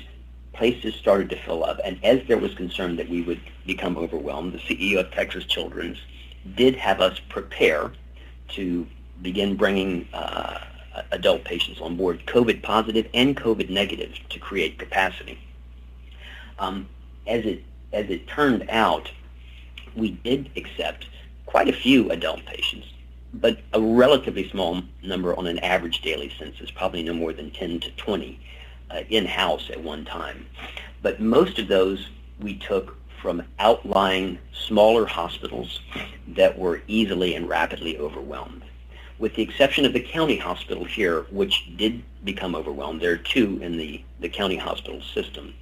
places 0.53 0.95
started 0.95 1.29
to 1.29 1.37
fill 1.37 1.63
up, 1.63 1.79
and 1.83 2.03
as 2.03 2.27
there 2.27 2.37
was 2.37 2.53
concern 2.53 2.97
that 2.97 3.09
we 3.09 3.21
would 3.21 3.39
become 3.65 3.97
overwhelmed, 3.97 4.53
the 4.53 4.59
CEO 4.59 4.99
of 4.99 5.11
Texas 5.11 5.45
Children's 5.45 5.97
did 6.55 6.75
have 6.75 6.99
us 6.99 7.19
prepare 7.29 7.91
to 8.49 8.85
begin 9.21 9.55
bringing 9.55 10.07
uh, 10.13 10.59
adult 11.11 11.43
patients 11.43 11.79
on 11.81 11.95
board, 11.95 12.25
COVID 12.25 12.61
positive 12.61 13.07
and 13.13 13.35
COVID 13.35 13.69
negative, 13.69 14.13
to 14.29 14.39
create 14.39 14.77
capacity. 14.77 15.39
Um, 16.59 16.87
as 17.27 17.45
it 17.45 17.63
as 17.93 18.09
it 18.09 18.27
turned 18.27 18.69
out, 18.69 19.11
we 19.95 20.11
did 20.11 20.49
accept 20.55 21.07
quite 21.45 21.67
a 21.67 21.73
few 21.73 22.09
adult 22.11 22.45
patients, 22.45 22.87
but 23.33 23.59
a 23.73 23.81
relatively 23.81 24.49
small 24.49 24.81
number 25.03 25.35
on 25.35 25.47
an 25.47 25.59
average 25.59 26.01
daily 26.01 26.31
census, 26.39 26.71
probably 26.71 27.03
no 27.03 27.13
more 27.13 27.33
than 27.33 27.51
10 27.51 27.81
to 27.81 27.91
20 27.91 28.39
uh, 28.89 29.01
in-house 29.09 29.69
at 29.69 29.83
one 29.83 30.05
time. 30.05 30.45
But 31.01 31.19
most 31.19 31.59
of 31.59 31.67
those 31.67 32.09
we 32.39 32.55
took 32.55 32.95
from 33.21 33.43
outlying 33.59 34.39
smaller 34.53 35.05
hospitals 35.05 35.81
that 36.29 36.57
were 36.57 36.81
easily 36.87 37.35
and 37.35 37.47
rapidly 37.47 37.97
overwhelmed. 37.97 38.63
With 39.21 39.35
the 39.35 39.43
exception 39.43 39.85
of 39.85 39.93
the 39.93 39.99
county 39.99 40.35
hospital 40.35 40.83
here, 40.83 41.27
which 41.29 41.77
did 41.77 42.01
become 42.23 42.55
overwhelmed, 42.55 43.01
there 43.01 43.11
are 43.11 43.17
two 43.17 43.59
in 43.61 43.77
the, 43.77 44.03
the 44.19 44.27
county 44.27 44.57
hospital 44.57 44.99
system. 45.13 45.53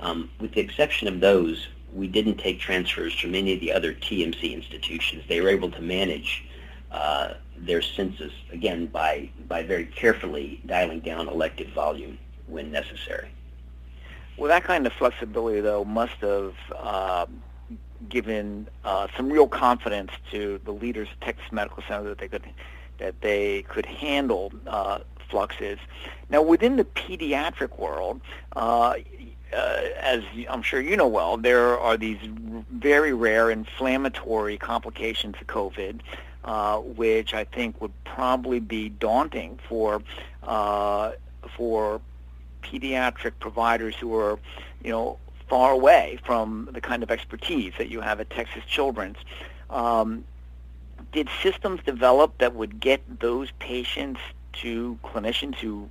Um, 0.00 0.32
with 0.40 0.52
the 0.54 0.60
exception 0.60 1.06
of 1.06 1.20
those, 1.20 1.68
we 1.92 2.08
didn't 2.08 2.38
take 2.38 2.58
transfers 2.58 3.16
from 3.16 3.36
any 3.36 3.54
of 3.54 3.60
the 3.60 3.72
other 3.72 3.94
TMC 3.94 4.52
institutions. 4.52 5.22
They 5.28 5.40
were 5.40 5.48
able 5.48 5.70
to 5.70 5.80
manage 5.80 6.44
uh, 6.90 7.34
their 7.56 7.82
census, 7.82 8.32
again, 8.50 8.86
by, 8.86 9.30
by 9.46 9.62
very 9.62 9.86
carefully 9.86 10.60
dialing 10.66 10.98
down 10.98 11.28
elective 11.28 11.68
volume 11.68 12.18
when 12.48 12.72
necessary. 12.72 13.28
Well, 14.36 14.48
that 14.48 14.64
kind 14.64 14.88
of 14.88 14.92
flexibility, 14.92 15.60
though, 15.60 15.84
must 15.84 16.16
have 16.16 16.54
uh, 16.74 17.26
given 18.08 18.66
uh, 18.84 19.06
some 19.16 19.30
real 19.30 19.46
confidence 19.46 20.10
to 20.32 20.60
the 20.64 20.72
leaders 20.72 21.06
of 21.12 21.20
Texas 21.20 21.52
Medical 21.52 21.84
Center 21.86 22.08
that 22.08 22.18
they 22.18 22.26
could 22.26 22.42
that 22.98 23.20
they 23.20 23.62
could 23.62 23.86
handle 23.86 24.52
uh, 24.66 24.98
fluxes. 25.28 25.78
Now, 26.30 26.42
within 26.42 26.76
the 26.76 26.84
pediatric 26.84 27.78
world, 27.78 28.20
uh, 28.56 28.94
uh, 29.52 29.56
as 30.00 30.22
I'm 30.48 30.62
sure 30.62 30.80
you 30.80 30.96
know 30.96 31.06
well, 31.06 31.36
there 31.36 31.78
are 31.78 31.96
these 31.96 32.18
very 32.70 33.12
rare 33.12 33.50
inflammatory 33.50 34.58
complications 34.58 35.36
of 35.40 35.46
COVID, 35.46 36.00
uh, 36.44 36.78
which 36.78 37.34
I 37.34 37.44
think 37.44 37.80
would 37.80 37.92
probably 38.04 38.60
be 38.60 38.88
daunting 38.88 39.58
for 39.68 40.02
uh, 40.42 41.12
for 41.56 42.00
pediatric 42.62 43.32
providers 43.38 43.94
who 43.94 44.16
are, 44.16 44.38
you 44.82 44.90
know, 44.90 45.18
far 45.48 45.72
away 45.72 46.18
from 46.24 46.68
the 46.72 46.80
kind 46.80 47.02
of 47.02 47.10
expertise 47.10 47.74
that 47.78 47.88
you 47.88 48.00
have 48.00 48.20
at 48.20 48.30
Texas 48.30 48.64
Children's. 48.66 49.18
Um, 49.70 50.24
did 51.14 51.28
systems 51.42 51.80
develop 51.86 52.36
that 52.38 52.54
would 52.54 52.80
get 52.80 53.20
those 53.20 53.52
patients 53.60 54.20
to 54.52 54.98
clinicians 55.04 55.54
who 55.54 55.88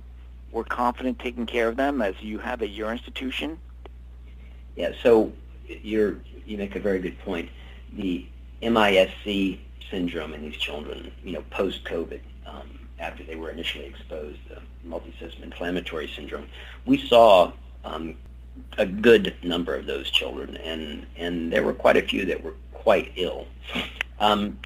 were 0.52 0.64
confident 0.64 1.18
taking 1.18 1.46
care 1.46 1.66
of 1.66 1.76
them 1.76 2.02
as 2.02 2.14
you 2.20 2.38
have 2.38 2.62
at 2.62 2.70
your 2.70 2.92
institution? 2.92 3.58
Yeah, 4.76 4.92
so 5.02 5.32
you 5.66 6.20
make 6.46 6.76
a 6.76 6.80
very 6.80 6.98
good 6.98 7.18
point. 7.20 7.48
The 7.94 8.26
MIS-C 8.60 9.60
syndrome 9.90 10.34
in 10.34 10.42
these 10.42 10.56
children, 10.56 11.10
you 11.24 11.32
know, 11.32 11.42
post-COVID, 11.50 12.20
um, 12.46 12.78
after 12.98 13.24
they 13.24 13.34
were 13.34 13.50
initially 13.50 13.86
exposed 13.86 14.38
to 14.48 14.60
multisystem 14.86 15.42
inflammatory 15.42 16.10
syndrome, 16.14 16.46
we 16.84 16.98
saw 17.08 17.50
um, 17.84 18.14
a 18.76 18.84
good 18.84 19.34
number 19.42 19.74
of 19.74 19.86
those 19.86 20.10
children, 20.10 20.58
and, 20.58 21.06
and 21.16 21.50
there 21.50 21.62
were 21.62 21.72
quite 21.72 21.96
a 21.96 22.02
few 22.02 22.26
that 22.26 22.44
were 22.44 22.54
quite 22.72 23.10
ill. 23.16 23.46
Um, 24.20 24.58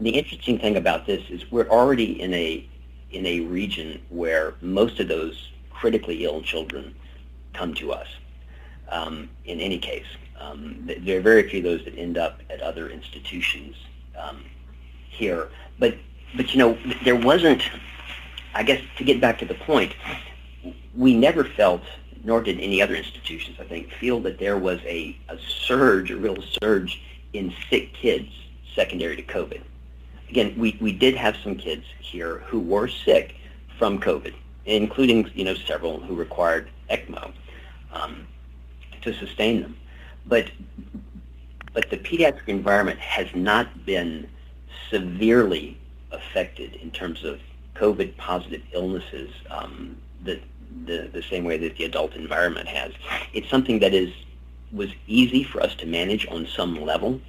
the 0.00 0.10
interesting 0.10 0.58
thing 0.58 0.76
about 0.76 1.06
this 1.06 1.22
is 1.30 1.50
we're 1.50 1.68
already 1.68 2.20
in 2.20 2.34
a 2.34 2.68
in 3.10 3.24
a 3.24 3.40
region 3.40 4.00
where 4.10 4.54
most 4.60 5.00
of 5.00 5.08
those 5.08 5.50
critically 5.70 6.24
ill 6.24 6.42
children 6.42 6.94
come 7.54 7.72
to 7.74 7.92
us. 7.92 8.08
Um, 8.90 9.30
in 9.44 9.60
any 9.60 9.78
case, 9.78 10.06
um, 10.38 10.88
there 11.00 11.18
are 11.18 11.22
very 11.22 11.48
few 11.48 11.58
of 11.58 11.64
those 11.64 11.84
that 11.84 11.96
end 11.96 12.18
up 12.18 12.40
at 12.50 12.60
other 12.60 12.90
institutions 12.90 13.76
um, 14.18 14.44
here. 15.08 15.48
But 15.78 15.96
but 16.36 16.52
you 16.52 16.58
know 16.58 16.78
there 17.04 17.16
wasn't. 17.16 17.62
I 18.54 18.62
guess 18.62 18.82
to 18.96 19.04
get 19.04 19.20
back 19.20 19.38
to 19.40 19.44
the 19.44 19.54
point, 19.54 19.94
we 20.94 21.14
never 21.14 21.44
felt, 21.44 21.82
nor 22.24 22.42
did 22.42 22.58
any 22.58 22.80
other 22.80 22.94
institutions, 22.94 23.58
I 23.60 23.64
think, 23.64 23.92
feel 23.92 24.18
that 24.20 24.38
there 24.38 24.56
was 24.56 24.80
a, 24.86 25.14
a 25.28 25.36
surge, 25.38 26.10
a 26.10 26.16
real 26.16 26.38
surge 26.62 27.02
in 27.34 27.52
sick 27.68 27.92
kids 27.92 28.30
secondary 28.74 29.14
to 29.16 29.22
COVID 29.22 29.60
again, 30.28 30.54
we, 30.58 30.76
we 30.80 30.92
did 30.92 31.16
have 31.16 31.36
some 31.42 31.56
kids 31.56 31.84
here 32.00 32.38
who 32.46 32.60
were 32.60 32.88
sick 32.88 33.36
from 33.78 34.00
COVID, 34.00 34.34
including 34.64 35.30
you 35.34 35.44
know 35.44 35.54
several 35.54 36.00
who 36.00 36.14
required 36.14 36.70
ECMO 36.90 37.32
um, 37.92 38.26
to 39.02 39.12
sustain 39.14 39.62
them. 39.62 39.76
But 40.26 40.50
but 41.72 41.90
the 41.90 41.98
pediatric 41.98 42.48
environment 42.48 42.98
has 43.00 43.28
not 43.34 43.84
been 43.84 44.28
severely 44.90 45.78
affected 46.10 46.74
in 46.76 46.90
terms 46.90 47.24
of 47.24 47.40
COVID 47.74 48.16
positive 48.16 48.62
illnesses 48.72 49.30
um, 49.50 49.96
the, 50.24 50.40
the, 50.86 51.10
the 51.12 51.22
same 51.22 51.44
way 51.44 51.58
that 51.58 51.76
the 51.76 51.84
adult 51.84 52.14
environment 52.14 52.68
has. 52.68 52.92
It's 53.32 53.48
something 53.50 53.78
that 53.80 53.92
is 53.92 54.12
was 54.72 54.88
easy 55.06 55.44
for 55.44 55.62
us 55.62 55.74
to 55.76 55.86
manage 55.86 56.26
on 56.28 56.46
some 56.46 56.82
level. 56.82 57.20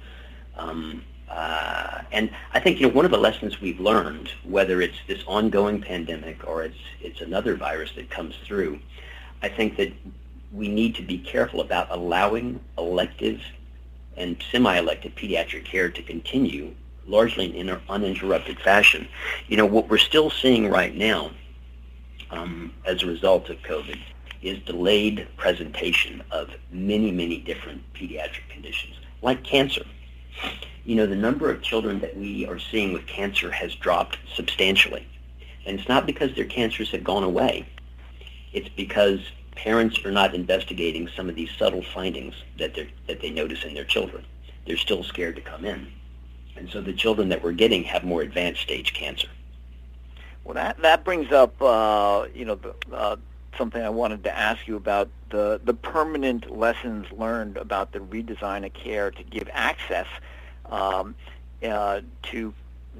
Um, 0.56 1.04
uh, 1.30 2.02
and 2.10 2.30
I 2.52 2.60
think 2.60 2.80
you 2.80 2.88
know 2.88 2.92
one 2.94 3.04
of 3.04 3.10
the 3.10 3.18
lessons 3.18 3.60
we've 3.60 3.80
learned, 3.80 4.30
whether 4.44 4.80
it's 4.80 4.98
this 5.06 5.22
ongoing 5.26 5.80
pandemic 5.80 6.46
or 6.46 6.62
it's 6.62 6.78
it's 7.00 7.20
another 7.20 7.54
virus 7.54 7.92
that 7.96 8.10
comes 8.10 8.34
through, 8.46 8.80
I 9.42 9.48
think 9.48 9.76
that 9.76 9.92
we 10.52 10.68
need 10.68 10.94
to 10.96 11.02
be 11.02 11.18
careful 11.18 11.60
about 11.60 11.88
allowing 11.90 12.60
elective 12.78 13.42
and 14.16 14.42
semi-elective 14.50 15.14
pediatric 15.14 15.64
care 15.64 15.90
to 15.90 16.02
continue 16.02 16.74
largely 17.06 17.56
in 17.56 17.68
an 17.68 17.80
uninterrupted 17.88 18.58
fashion. 18.60 19.06
You 19.48 19.58
know 19.58 19.66
what 19.66 19.88
we're 19.88 19.98
still 19.98 20.30
seeing 20.30 20.70
right 20.70 20.94
now 20.94 21.30
um, 22.30 22.72
as 22.86 23.02
a 23.02 23.06
result 23.06 23.50
of 23.50 23.58
COVID 23.58 24.00
is 24.40 24.58
delayed 24.60 25.26
presentation 25.36 26.22
of 26.30 26.50
many 26.70 27.10
many 27.10 27.38
different 27.38 27.82
pediatric 27.92 28.48
conditions 28.48 28.94
like 29.20 29.42
cancer 29.42 29.84
you 30.88 30.94
know, 30.94 31.04
the 31.04 31.14
number 31.14 31.50
of 31.50 31.60
children 31.60 32.00
that 32.00 32.16
we 32.16 32.46
are 32.46 32.58
seeing 32.58 32.94
with 32.94 33.06
cancer 33.06 33.50
has 33.50 33.74
dropped 33.74 34.16
substantially. 34.34 35.06
And 35.66 35.78
it's 35.78 35.86
not 35.86 36.06
because 36.06 36.34
their 36.34 36.46
cancers 36.46 36.90
have 36.92 37.04
gone 37.04 37.24
away. 37.24 37.68
It's 38.54 38.70
because 38.70 39.20
parents 39.54 40.02
are 40.06 40.10
not 40.10 40.34
investigating 40.34 41.06
some 41.14 41.28
of 41.28 41.34
these 41.34 41.50
subtle 41.58 41.84
findings 41.92 42.32
that, 42.58 42.74
they 42.74 42.90
that 43.06 43.20
they 43.20 43.28
notice 43.28 43.64
in 43.64 43.74
their 43.74 43.84
children. 43.84 44.24
They're 44.66 44.78
still 44.78 45.04
scared 45.04 45.36
to 45.36 45.42
come 45.42 45.66
in. 45.66 45.92
And 46.56 46.70
so 46.70 46.80
the 46.80 46.94
children 46.94 47.28
that 47.28 47.42
we're 47.42 47.52
getting 47.52 47.84
have 47.84 48.02
more 48.02 48.22
advanced 48.22 48.62
stage 48.62 48.94
cancer. 48.94 49.28
Well, 50.42 50.54
that, 50.54 50.80
that 50.80 51.04
brings 51.04 51.30
up, 51.32 51.60
uh, 51.60 52.28
you 52.34 52.46
know, 52.46 52.54
the, 52.54 52.74
uh, 52.94 53.16
something 53.58 53.82
I 53.82 53.90
wanted 53.90 54.24
to 54.24 54.34
ask 54.34 54.66
you 54.66 54.76
about 54.76 55.10
the, 55.28 55.60
the 55.62 55.74
permanent 55.74 56.50
lessons 56.50 57.12
learned 57.12 57.58
about 57.58 57.92
the 57.92 57.98
redesign 57.98 58.64
of 58.64 58.72
care 58.72 59.10
to 59.10 59.22
give 59.22 59.50
access 59.52 60.06
um, 60.70 61.14
uh, 61.62 62.00
to 62.24 62.54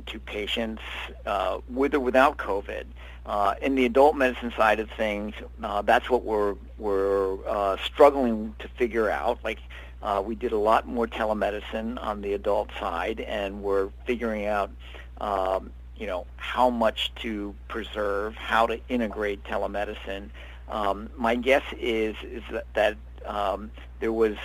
to 0.06 0.18
patients 0.20 0.82
uh, 1.26 1.58
with 1.68 1.94
or 1.94 2.00
without 2.00 2.36
COVID. 2.36 2.84
Uh, 3.26 3.54
in 3.60 3.74
the 3.74 3.84
adult 3.84 4.16
medicine 4.16 4.52
side 4.56 4.80
of 4.80 4.88
things, 4.92 5.34
uh, 5.62 5.82
that's 5.82 6.08
what 6.08 6.24
we're 6.24 6.54
we're 6.78 7.36
uh, 7.46 7.76
struggling 7.84 8.54
to 8.58 8.68
figure 8.68 9.10
out. 9.10 9.38
Like 9.44 9.58
uh, 10.02 10.22
we 10.24 10.34
did 10.34 10.52
a 10.52 10.58
lot 10.58 10.86
more 10.86 11.06
telemedicine 11.06 12.02
on 12.02 12.22
the 12.22 12.32
adult 12.32 12.70
side, 12.78 13.20
and 13.20 13.62
we're 13.62 13.90
figuring 14.06 14.46
out, 14.46 14.70
um, 15.20 15.70
you 15.96 16.06
know, 16.06 16.26
how 16.36 16.70
much 16.70 17.12
to 17.16 17.54
preserve, 17.68 18.34
how 18.34 18.66
to 18.66 18.80
integrate 18.88 19.44
telemedicine. 19.44 20.30
Um, 20.68 21.10
my 21.16 21.34
guess 21.34 21.64
is 21.78 22.16
is 22.22 22.42
that, 22.50 22.66
that 22.74 22.96
um, 23.26 23.70
there 24.00 24.12
was 24.12 24.36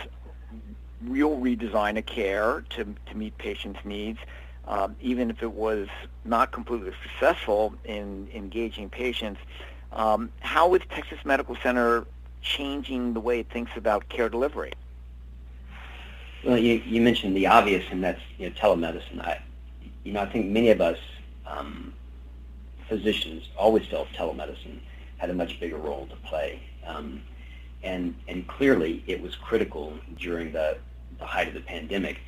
real 1.08 1.38
redesign 1.38 1.98
of 1.98 2.06
care 2.06 2.64
to 2.72 2.96
to 3.06 3.18
meet 3.18 3.38
patients' 3.38 3.80
needs. 3.84 4.20
Um, 4.66 4.96
even 5.02 5.30
if 5.30 5.44
it 5.44 5.52
was 5.52 5.90
not 6.24 6.52
completely 6.54 6.94
successful 7.04 7.74
in 7.84 8.30
engaging 8.34 8.90
patients, 8.90 9.42
um, 9.92 10.30
how 10.40 10.74
is 10.74 10.82
Texas 10.90 11.20
Medical 11.26 11.58
Center 11.62 12.06
changing 12.42 13.14
the 13.14 13.20
way 13.20 13.40
it 13.40 13.50
thinks 13.50 13.72
about 13.76 14.08
care 14.08 14.30
delivery? 14.30 14.72
Well, 16.46 16.58
you, 16.58 16.82
you 16.86 17.02
mentioned 17.02 17.36
the 17.36 17.48
obvious, 17.48 17.86
and 17.92 18.04
that's 18.04 18.22
you 18.38 18.50
know, 18.50 18.56
telemedicine. 18.56 19.22
I, 19.22 19.42
you 20.04 20.14
know, 20.14 20.22
I 20.22 20.26
think 20.26 20.48
many 20.48 20.70
of 20.70 20.82
us 20.82 20.98
um, 21.46 21.94
physicians 22.88 23.50
always 23.58 23.86
felt 23.88 24.10
telemedicine 24.10 24.80
had 25.18 25.30
a 25.30 25.34
much 25.34 25.60
bigger 25.60 25.78
role 25.78 26.08
to 26.08 26.16
play, 26.28 26.62
um, 26.86 27.22
and 27.82 28.16
and 28.28 28.48
clearly 28.48 29.04
it 29.08 29.22
was 29.22 29.36
critical 29.36 29.94
during 30.18 30.52
the, 30.52 30.78
the 31.20 31.26
height 31.26 31.48
of 31.48 31.54
the 31.54 31.62
pandemic. 31.62 32.20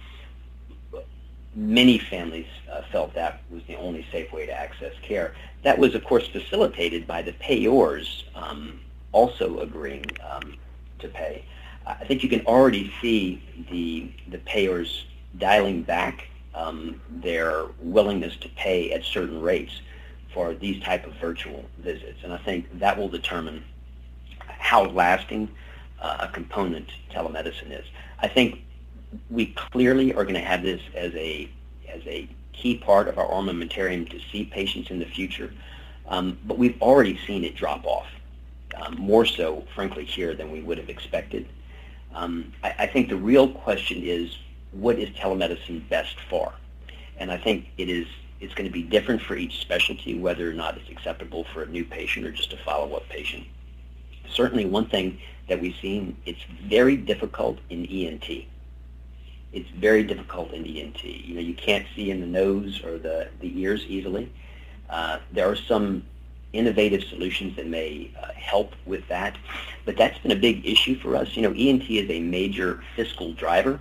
Many 1.56 1.98
families 1.98 2.48
uh, 2.72 2.82
felt 2.92 3.14
that 3.14 3.42
was 3.50 3.64
the 3.68 3.76
only 3.76 4.06
safe 4.12 4.32
way 4.34 4.46
to 4.46 4.52
access 4.52 4.94
care. 5.02 5.34
That 5.64 5.80
was, 5.80 5.96
of 5.96 6.04
course, 6.04 6.28
facilitated 6.28 7.08
by 7.08 7.22
the 7.22 7.32
payors 7.34 8.24
um, 8.36 8.82
also 9.14 9.60
agreeing 9.60 10.06
um, 10.30 10.58
to 11.00 11.08
pay. 11.08 11.46
I 11.88 12.04
think 12.06 12.24
you 12.24 12.30
can 12.30 12.46
already 12.46 12.92
see 13.02 13.42
the 13.72 14.12
the 14.30 14.40
payers 14.40 15.06
dialing 15.38 15.84
back 15.84 16.28
um, 16.54 17.00
their 17.10 17.66
willingness 17.80 18.36
to 18.38 18.50
pay 18.50 18.92
at 18.92 19.04
certain 19.04 19.42
rates 19.42 19.82
for 20.34 20.54
these 20.54 20.82
type 20.84 21.06
of 21.06 21.14
virtual 21.14 21.64
visits, 21.80 22.20
and 22.24 22.34
I 22.34 22.38
think 22.38 22.80
that 22.80 22.98
will 22.98 23.08
determine 23.08 23.64
how 24.40 24.86
lasting 24.86 25.50
uh, 26.02 26.18
a 26.22 26.28
component 26.28 26.90
telemedicine 27.12 27.72
is. 27.72 27.86
I 28.20 28.28
think 28.28 28.64
we 29.30 29.48
clearly 29.48 30.14
are 30.14 30.24
going 30.24 30.36
to 30.36 30.42
have 30.42 30.64
this 30.64 30.82
as 30.94 31.14
a 31.16 31.50
as 31.90 32.02
a 32.08 32.28
key 32.54 32.78
part 32.78 33.08
of 33.08 33.18
our 33.18 33.28
armamentarium 33.28 34.10
to 34.10 34.20
see 34.32 34.46
patients 34.46 34.90
in 34.90 35.00
the 35.00 35.06
future, 35.06 35.54
um, 36.08 36.38
but 36.46 36.58
we've 36.58 36.82
already 36.82 37.18
seen 37.26 37.44
it 37.44 37.56
drop 37.56 37.86
off, 37.86 38.08
um, 38.76 38.96
more 38.96 39.26
so, 39.26 39.64
frankly, 39.76 40.06
here 40.06 40.34
than 40.34 40.52
we 40.52 40.62
would 40.62 40.78
have 40.78 40.90
expected. 40.90 41.48
Um, 42.14 42.54
I, 42.64 42.76
I, 42.80 42.88
think 42.88 43.10
the 43.10 43.18
real 43.18 43.50
question 43.50 44.02
is, 44.04 44.38
what 44.72 44.98
is 44.98 45.10
telemedicine 45.10 45.88
best 45.90 46.16
for? 46.30 46.54
And 47.18 47.32
I 47.32 47.38
think 47.38 47.68
it 47.78 47.90
is 47.90 48.08
it's 48.40 48.54
going 48.54 48.68
to 48.68 48.74
be 48.74 48.84
different 48.84 49.22
for 49.22 49.36
each 49.36 49.60
specialty, 49.62 50.20
whether 50.20 50.50
or 50.50 50.54
not 50.54 50.78
it's 50.78 50.90
acceptable 50.90 51.46
for 51.54 51.64
a 51.64 51.68
new 51.68 51.86
patient 51.86 52.26
or 52.26 52.32
just 52.32 52.54
a 52.54 52.58
follow-up 52.58 53.08
patient. 53.10 53.46
Certainly 54.30 54.66
one 54.66 54.88
thing 54.88 55.20
that 55.48 55.62
we've 55.62 55.76
seen, 55.82 56.18
it's 56.26 56.44
very 56.68 56.98
difficult 56.98 57.60
in 57.70 57.86
ENT. 57.86 58.46
It's 59.54 59.70
very 59.70 60.04
difficult 60.04 60.52
in 60.52 60.66
ENT. 60.66 61.04
You 61.04 61.36
know, 61.36 61.42
you 61.42 61.54
can't 61.54 61.86
see 61.96 62.12
in 62.12 62.20
the 62.20 62.28
nose 62.28 62.84
or 62.84 62.98
the, 62.98 63.30
the 63.40 63.60
ears 63.60 63.86
easily. 63.88 64.32
Uh, 64.90 65.20
there 65.32 65.50
are 65.50 65.56
some 65.56 66.04
innovative 66.56 67.04
solutions 67.04 67.56
that 67.58 67.68
may 67.68 68.12
uh, 68.22 68.28
help 68.34 68.74
with 68.86 69.08
that. 69.10 69.38
But 69.86 69.98
that's 69.98 70.18
been 70.20 70.32
a 70.32 70.36
big 70.38 70.66
issue 70.66 70.98
for 70.98 71.16
us. 71.16 71.36
You 71.36 71.44
know, 71.44 71.54
ENT 71.56 71.90
is 71.90 72.10
a 72.10 72.20
major 72.20 72.84
fiscal 72.96 73.34
driver 73.34 73.80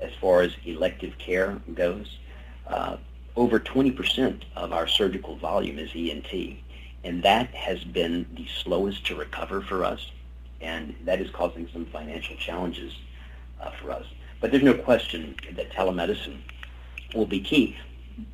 as 0.00 0.12
far 0.20 0.42
as 0.42 0.52
elective 0.64 1.18
care 1.18 1.60
goes. 1.74 2.18
Uh, 2.66 2.96
over 3.36 3.58
20% 3.58 4.42
of 4.56 4.72
our 4.72 4.86
surgical 4.86 5.36
volume 5.36 5.78
is 5.78 5.90
ENT, 5.94 6.56
and 7.02 7.22
that 7.22 7.52
has 7.54 7.82
been 7.82 8.26
the 8.36 8.46
slowest 8.62 9.04
to 9.06 9.16
recover 9.16 9.60
for 9.60 9.84
us, 9.84 10.10
and 10.60 10.94
that 11.04 11.20
is 11.20 11.30
causing 11.30 11.68
some 11.72 11.84
financial 11.86 12.36
challenges 12.36 12.94
uh, 13.60 13.70
for 13.82 13.90
us. 13.90 14.06
But 14.44 14.50
there's 14.50 14.62
no 14.62 14.74
question 14.74 15.36
that 15.56 15.72
telemedicine 15.72 16.36
will 17.14 17.24
be 17.24 17.40
key. 17.40 17.78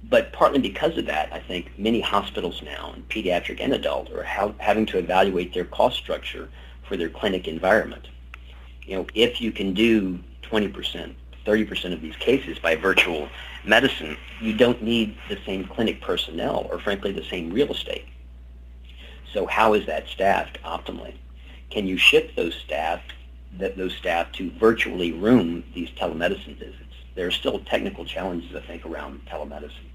But 0.02 0.32
partly 0.32 0.58
because 0.58 0.98
of 0.98 1.06
that, 1.06 1.32
I 1.32 1.38
think 1.38 1.70
many 1.78 2.00
hospitals 2.00 2.62
now, 2.62 2.96
pediatric 3.08 3.60
and 3.60 3.72
adult, 3.72 4.10
are 4.10 4.24
ha- 4.24 4.52
having 4.58 4.86
to 4.86 4.98
evaluate 4.98 5.54
their 5.54 5.66
cost 5.66 5.98
structure 5.98 6.48
for 6.82 6.96
their 6.96 7.10
clinic 7.10 7.46
environment. 7.46 8.08
You 8.82 8.96
know, 8.96 9.06
if 9.14 9.40
you 9.40 9.52
can 9.52 9.72
do 9.72 10.18
20%, 10.42 11.14
30% 11.46 11.92
of 11.92 12.00
these 12.02 12.16
cases 12.16 12.58
by 12.58 12.74
virtual 12.74 13.28
medicine, 13.64 14.16
you 14.40 14.52
don't 14.52 14.82
need 14.82 15.16
the 15.28 15.38
same 15.46 15.64
clinic 15.64 16.00
personnel 16.00 16.66
or 16.72 16.80
frankly 16.80 17.12
the 17.12 17.22
same 17.22 17.52
real 17.52 17.70
estate. 17.70 18.06
So 19.32 19.46
how 19.46 19.74
is 19.74 19.86
that 19.86 20.08
staffed 20.08 20.60
optimally? 20.64 21.14
Can 21.70 21.86
you 21.86 21.96
shift 21.96 22.34
those 22.34 22.56
staff, 22.56 23.00
that 23.58 23.76
those 23.76 23.94
staff 23.94 24.32
to 24.32 24.50
virtually 24.52 25.12
room 25.12 25.64
these 25.74 25.90
telemedicine 25.90 26.58
visits? 26.58 26.76
There 27.14 27.26
are 27.26 27.32
still 27.32 27.58
technical 27.60 28.04
challenges, 28.04 28.54
I 28.54 28.60
think, 28.60 28.86
around 28.86 29.20
telemedicine. 29.26 29.90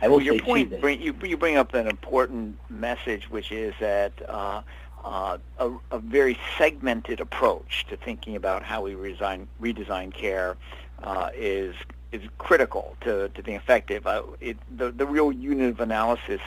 I 0.00 0.08
will 0.08 0.16
well, 0.16 0.24
your 0.24 0.38
point, 0.40 0.70
that, 0.70 0.80
bring, 0.80 1.00
you, 1.00 1.14
you 1.22 1.36
bring 1.36 1.56
up 1.56 1.74
an 1.74 1.86
important 1.86 2.56
message, 2.70 3.28
which 3.30 3.50
is 3.50 3.74
that 3.80 4.12
uh, 4.28 4.62
uh, 5.04 5.38
a, 5.58 5.70
a, 5.90 5.98
very 5.98 6.38
segmented 6.56 7.20
approach 7.20 7.84
to 7.88 7.96
thinking 7.96 8.36
about 8.36 8.62
how 8.62 8.82
we 8.82 8.94
resign, 8.94 9.48
redesign 9.60 10.12
care 10.12 10.56
uh, 11.02 11.30
is 11.34 11.74
is 12.10 12.22
critical 12.38 12.96
to, 13.02 13.28
to 13.30 13.42
being 13.42 13.56
effective. 13.56 14.06
Uh, 14.06 14.22
it, 14.40 14.56
the, 14.76 14.90
the 14.90 15.04
real 15.04 15.30
unit 15.30 15.70
of 15.70 15.80
analysis 15.80 16.40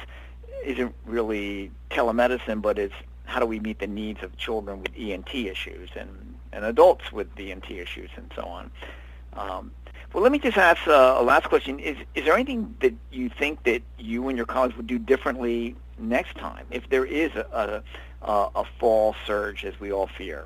isn't 0.66 0.94
really 1.06 1.72
telemedicine, 1.92 2.62
but 2.62 2.80
it's 2.80 2.96
how 3.26 3.40
do 3.40 3.46
we 3.46 3.60
meet 3.60 3.80
the 3.80 3.88
needs 3.88 4.24
of 4.24 4.36
children 4.38 4.82
with 4.82 4.92
ENT 4.98 5.34
issues 5.34 5.90
and, 5.96 6.31
and 6.54 6.66
adults 6.66 7.12
with 7.12 7.28
ENT 7.38 7.70
issues 7.70 8.10
and 8.16 8.32
so 8.36 8.44
on. 8.44 8.72
Um, 9.34 9.72
well, 10.14 10.24
let 10.24 10.32
me 10.32 10.40
just 10.40 10.58
ask 10.58 10.86
uh, 10.88 11.16
a 11.20 11.24
last 11.24 11.48
question. 11.48 11.80
Is, 11.80 11.98
is 12.16 12.26
there 12.26 12.34
anything 12.34 12.76
that 12.82 12.94
you 13.12 13.30
think 13.30 13.64
that 13.64 13.82
you 13.98 14.28
and 14.28 14.38
your 14.38 14.46
colleagues 14.46 14.76
would 14.76 14.88
do 14.88 15.00
differently 15.00 15.76
next 15.98 16.38
time 16.38 16.66
if 16.70 16.90
there 16.90 17.06
is 17.06 17.32
a, 17.36 17.82
a, 18.22 18.50
a 18.56 18.66
fall 18.80 19.16
surge 19.26 19.64
as 19.64 19.80
we 19.80 19.92
all 19.92 20.08
fear? 20.08 20.46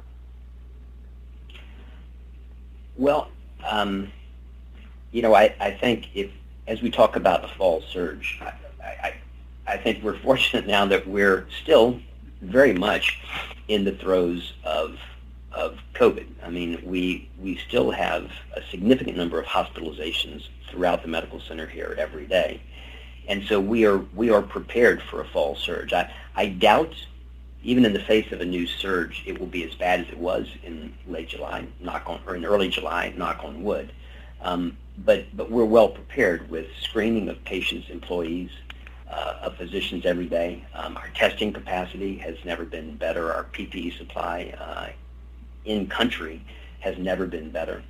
Well, 2.97 3.29
um, 3.67 4.11
you 5.11 5.21
know, 5.21 5.33
I, 5.33 5.55
I 5.59 5.71
think 5.71 6.09
if, 6.13 6.31
as 6.67 6.81
we 6.81 6.91
talk 6.91 7.15
about 7.15 7.41
the 7.41 7.47
fall 7.47 7.81
surge, 7.81 8.39
I, 8.41 8.53
I, 8.83 9.13
I 9.67 9.77
think 9.77 10.03
we're 10.03 10.19
fortunate 10.23 10.67
now 10.67 10.85
that 10.85 11.07
we're 11.07 11.47
still 11.63 11.99
very 12.41 12.73
much 12.73 13.19
in 13.67 13.83
the 13.83 13.93
throes 13.93 14.53
of 14.63 14.99
of 15.55 15.77
COVID. 15.93 16.27
I 16.43 16.49
mean, 16.49 16.81
we 16.83 17.29
we 17.39 17.57
still 17.67 17.91
have 17.91 18.29
a 18.53 18.61
significant 18.69 19.17
number 19.17 19.39
of 19.39 19.45
hospitalizations 19.45 20.47
throughout 20.69 21.01
the 21.01 21.07
medical 21.07 21.39
center 21.39 21.65
here 21.65 21.95
every 21.97 22.25
day, 22.25 22.61
and 23.27 23.43
so 23.45 23.59
we 23.59 23.85
are 23.85 23.99
we 24.13 24.29
are 24.29 24.41
prepared 24.41 25.01
for 25.01 25.21
a 25.21 25.25
fall 25.25 25.55
surge. 25.55 25.93
I 25.93 26.11
I 26.35 26.47
doubt, 26.47 26.93
even 27.63 27.85
in 27.85 27.93
the 27.93 28.01
face 28.01 28.31
of 28.31 28.41
a 28.41 28.45
new 28.45 28.67
surge, 28.67 29.23
it 29.25 29.39
will 29.39 29.47
be 29.47 29.63
as 29.63 29.73
bad 29.75 30.01
as 30.01 30.09
it 30.09 30.17
was 30.17 30.47
in 30.63 30.93
late 31.07 31.29
July, 31.29 31.65
knock 31.79 32.03
on, 32.07 32.19
or 32.27 32.35
in 32.35 32.45
early 32.45 32.67
July, 32.67 33.13
knock 33.17 33.43
on 33.43 33.63
wood. 33.63 33.91
Um, 34.41 34.77
but 34.97 35.25
but 35.35 35.49
we're 35.49 35.65
well 35.65 35.89
prepared 35.89 36.49
with 36.49 36.67
screening 36.81 37.29
of 37.29 37.43
patients, 37.45 37.89
employees, 37.89 38.51
uh, 39.09 39.35
of 39.41 39.55
physicians 39.55 40.05
every 40.05 40.27
day. 40.27 40.65
Um, 40.73 40.97
our 40.97 41.09
testing 41.15 41.53
capacity 41.53 42.17
has 42.17 42.35
never 42.43 42.65
been 42.65 42.95
better. 42.97 43.33
Our 43.33 43.45
PPE 43.45 43.97
supply 43.97 44.53
uh, 44.59 44.89
in 45.65 45.87
country 45.87 46.41
has 46.79 46.97
never 46.97 47.25
been 47.25 47.49
better. 47.49 47.83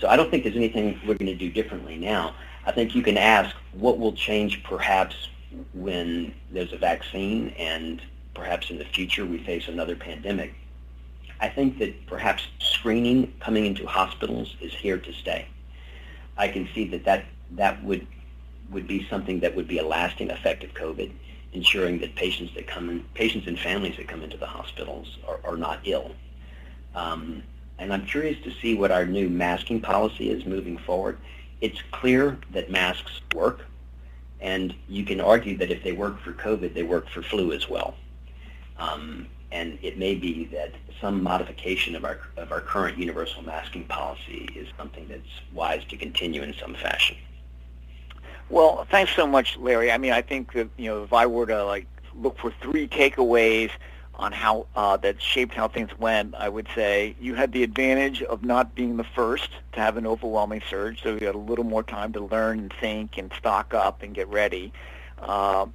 So 0.00 0.08
I 0.08 0.16
don't 0.16 0.30
think 0.30 0.44
there's 0.44 0.56
anything 0.56 0.98
we're 1.06 1.14
going 1.14 1.26
to 1.26 1.34
do 1.34 1.50
differently 1.50 1.96
now. 1.96 2.34
I 2.66 2.72
think 2.72 2.94
you 2.94 3.02
can 3.02 3.16
ask 3.16 3.54
what 3.72 3.98
will 3.98 4.12
change 4.12 4.62
perhaps 4.62 5.28
when 5.72 6.34
there's 6.50 6.72
a 6.72 6.78
vaccine 6.78 7.50
and 7.58 8.02
perhaps 8.34 8.70
in 8.70 8.78
the 8.78 8.84
future 8.84 9.24
we 9.26 9.38
face 9.38 9.68
another 9.68 9.96
pandemic. 9.96 10.54
I 11.40 11.48
think 11.48 11.78
that 11.78 12.06
perhaps 12.06 12.46
screening 12.58 13.32
coming 13.40 13.66
into 13.66 13.86
hospitals 13.86 14.56
is 14.60 14.72
here 14.72 14.98
to 14.98 15.12
stay. 15.12 15.46
I 16.36 16.48
can 16.48 16.68
see 16.74 16.86
that 16.88 17.04
that, 17.04 17.24
that 17.52 17.82
would, 17.82 18.06
would 18.70 18.86
be 18.86 19.06
something 19.08 19.40
that 19.40 19.56
would 19.56 19.68
be 19.68 19.78
a 19.78 19.86
lasting 19.86 20.30
effect 20.30 20.64
of 20.64 20.74
COVID, 20.74 21.12
ensuring 21.52 21.98
that 22.00 22.14
patients 22.14 22.54
that 22.54 22.66
come 22.66 22.88
in, 22.88 23.04
patients 23.14 23.46
and 23.46 23.58
families 23.58 23.96
that 23.96 24.06
come 24.06 24.22
into 24.22 24.36
the 24.36 24.46
hospitals 24.46 25.18
are, 25.26 25.40
are 25.44 25.56
not 25.56 25.80
ill. 25.84 26.12
Um, 26.94 27.42
and 27.78 27.92
I'm 27.92 28.04
curious 28.04 28.42
to 28.44 28.52
see 28.60 28.74
what 28.74 28.90
our 28.90 29.06
new 29.06 29.28
masking 29.28 29.80
policy 29.80 30.30
is 30.30 30.44
moving 30.44 30.76
forward. 30.78 31.18
It's 31.60 31.80
clear 31.92 32.38
that 32.52 32.70
masks 32.70 33.20
work, 33.34 33.64
and 34.40 34.74
you 34.88 35.04
can 35.04 35.20
argue 35.20 35.56
that 35.58 35.70
if 35.70 35.82
they 35.82 35.92
work 35.92 36.20
for 36.20 36.32
COVID, 36.32 36.74
they 36.74 36.82
work 36.82 37.08
for 37.08 37.22
flu 37.22 37.52
as 37.52 37.68
well. 37.68 37.94
Um, 38.78 39.26
and 39.52 39.78
it 39.82 39.98
may 39.98 40.14
be 40.14 40.44
that 40.46 40.72
some 41.00 41.22
modification 41.22 41.96
of 41.96 42.04
our 42.04 42.20
of 42.36 42.52
our 42.52 42.60
current 42.60 42.98
universal 42.98 43.42
masking 43.42 43.84
policy 43.84 44.48
is 44.54 44.68
something 44.76 45.08
that's 45.08 45.22
wise 45.52 45.84
to 45.86 45.96
continue 45.96 46.42
in 46.42 46.54
some 46.54 46.74
fashion. 46.74 47.16
Well, 48.48 48.86
thanks 48.90 49.14
so 49.14 49.26
much, 49.26 49.56
Larry. 49.58 49.90
I 49.92 49.98
mean, 49.98 50.12
I 50.12 50.22
think 50.22 50.52
that 50.52 50.68
you 50.76 50.88
know 50.88 51.02
if 51.02 51.12
I 51.12 51.26
were 51.26 51.46
to 51.46 51.64
like 51.64 51.86
look 52.14 52.38
for 52.38 52.52
three 52.60 52.86
takeaways 52.86 53.70
on 54.14 54.32
how 54.32 54.66
uh, 54.76 54.96
that 54.98 55.20
shaped 55.20 55.54
how 55.54 55.68
things 55.68 55.90
went, 55.98 56.34
I 56.34 56.48
would 56.48 56.68
say 56.74 57.16
you 57.20 57.34
had 57.34 57.52
the 57.52 57.62
advantage 57.62 58.22
of 58.22 58.44
not 58.44 58.74
being 58.74 58.96
the 58.96 59.04
first 59.04 59.50
to 59.72 59.80
have 59.80 59.96
an 59.96 60.06
overwhelming 60.06 60.62
surge, 60.68 61.02
so 61.02 61.14
you 61.14 61.26
had 61.26 61.34
a 61.34 61.38
little 61.38 61.64
more 61.64 61.82
time 61.82 62.12
to 62.12 62.20
learn 62.20 62.58
and 62.58 62.72
think 62.80 63.16
and 63.16 63.32
stock 63.38 63.72
up 63.72 64.02
and 64.02 64.14
get 64.14 64.28
ready. 64.28 64.72
Uh, 65.18 65.66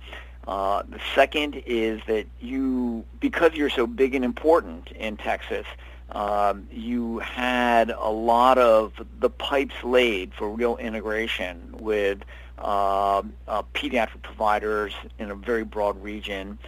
uh, 0.47 0.83
the 0.87 0.99
second 1.15 1.63
is 1.65 2.01
that 2.07 2.27
you, 2.39 3.03
because 3.19 3.53
you're 3.53 3.69
so 3.69 3.87
big 3.87 4.13
and 4.13 4.23
important 4.23 4.91
in 4.91 5.17
Texas, 5.17 5.65
um, 6.11 6.67
you 6.71 7.17
had 7.19 7.89
a 7.89 8.11
lot 8.11 8.59
of 8.59 8.93
the 9.19 9.29
pipes 9.29 9.73
laid 9.83 10.33
for 10.35 10.49
real 10.51 10.77
integration 10.77 11.75
with 11.79 12.19
uh, 12.59 13.23
uh, 13.47 13.63
pediatric 13.73 14.21
providers 14.21 14.93
in 15.17 15.31
a 15.31 15.35
very 15.35 15.63
broad 15.63 16.01
region. 16.03 16.59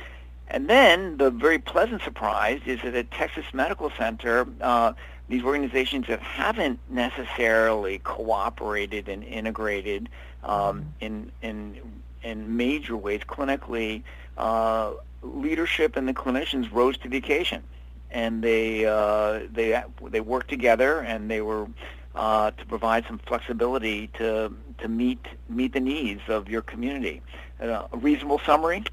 And 0.49 0.69
then 0.69 1.17
the 1.17 1.29
very 1.29 1.59
pleasant 1.59 2.01
surprise 2.03 2.61
is 2.65 2.81
that 2.81 2.95
at 2.95 3.11
Texas 3.11 3.45
Medical 3.53 3.91
Center, 3.97 4.47
uh, 4.61 4.93
these 5.27 5.43
organizations 5.43 6.07
that 6.07 6.21
haven't 6.21 6.79
necessarily 6.89 7.99
cooperated 7.99 9.09
and 9.09 9.23
integrated 9.23 10.07
um, 10.43 10.93
in, 11.01 11.31
in, 11.41 11.77
in 12.23 12.55
major 12.55 12.95
ways 12.95 13.21
clinically, 13.27 14.03
uh, 14.37 14.93
leadership 15.21 15.97
and 15.97 16.07
the 16.07 16.13
clinicians 16.13 16.71
rose 16.71 16.97
to 16.99 17.09
the 17.09 17.17
occasion. 17.17 17.61
And 18.09 18.41
they, 18.41 18.85
uh, 18.85 19.41
they, 19.51 19.83
they 20.01 20.21
worked 20.21 20.49
together 20.49 21.01
and 21.01 21.29
they 21.29 21.41
were 21.41 21.67
uh, 22.15 22.51
to 22.51 22.65
provide 22.65 23.05
some 23.05 23.19
flexibility 23.19 24.07
to, 24.17 24.53
to 24.77 24.87
meet, 24.87 25.25
meet 25.49 25.73
the 25.73 25.81
needs 25.81 26.21
of 26.29 26.47
your 26.47 26.61
community. 26.61 27.21
Uh, 27.61 27.87
a 27.91 27.97
reasonable 27.97 28.39
summary? 28.45 28.83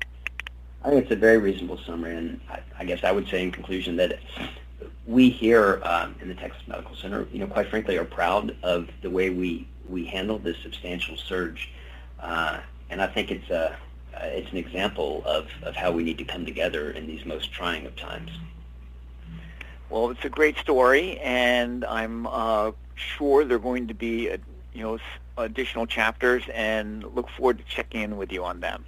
I 0.85 0.91
think 0.91 1.03
it's 1.03 1.13
a 1.13 1.17
very 1.17 1.39
reasonable 1.39 1.79
summary, 1.79 2.15
and 2.15 2.41
I, 2.51 2.61
I 2.79 2.85
guess 2.85 3.03
I 3.05 3.11
would 3.11 3.27
say 3.29 3.43
in 3.43 3.51
conclusion 3.51 3.97
that 3.97 4.19
we 5.07 5.31
here 5.31 5.81
um, 5.83 6.15
in 6.21 6.29
the 6.29 6.35
Texas 6.35 6.63
Medical 6.67 6.95
Center, 6.97 7.27
you 7.33 7.39
know, 7.39 7.47
quite 7.47 7.69
frankly, 7.69 7.97
are 7.97 8.05
proud 8.05 8.55
of 8.63 8.89
the 9.03 9.11
way 9.11 9.31
we 9.31 9.67
we 9.89 10.05
handled 10.05 10.45
this 10.45 10.57
substantial 10.63 11.17
surge, 11.17 11.71
uh, 12.21 12.61
and 12.91 13.01
I 13.01 13.07
think 13.07 13.31
it's 13.31 13.49
a 13.51 13.77
uh, 14.17 14.27
it's 14.27 14.51
an 14.53 14.59
example 14.59 15.23
of, 15.27 15.49
of 15.63 15.75
how 15.75 15.91
we 15.91 16.05
need 16.05 16.19
to 16.19 16.25
come 16.25 16.45
together 16.45 16.91
in 16.91 17.07
these 17.07 17.25
most 17.25 17.53
trying 17.53 17.87
of 17.87 17.97
times. 17.97 18.31
Well, 19.91 20.11
it's 20.11 20.25
a 20.25 20.29
great 20.29 20.57
story, 20.59 21.19
and 21.19 21.85
I'm 21.85 22.27
uh, 22.27 22.73
sure 22.95 23.45
there 23.45 23.57
are 23.57 23.61
going 23.61 23.89
to 23.89 23.95
be, 23.95 24.29
a, 24.29 24.39
you 24.73 24.83
know, 24.83 24.99
additional 25.37 25.87
chapters, 25.87 26.45
and 26.53 27.03
look 27.15 27.29
forward 27.31 27.59
to 27.59 27.65
checking 27.65 28.03
in 28.03 28.17
with 28.17 28.33
you 28.33 28.45
on 28.45 28.61
them. 28.61 28.85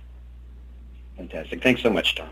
Fantastic. 1.16 1.62
Thanks 1.62 1.82
so 1.82 1.90
much, 1.90 2.14
Tom. 2.14 2.28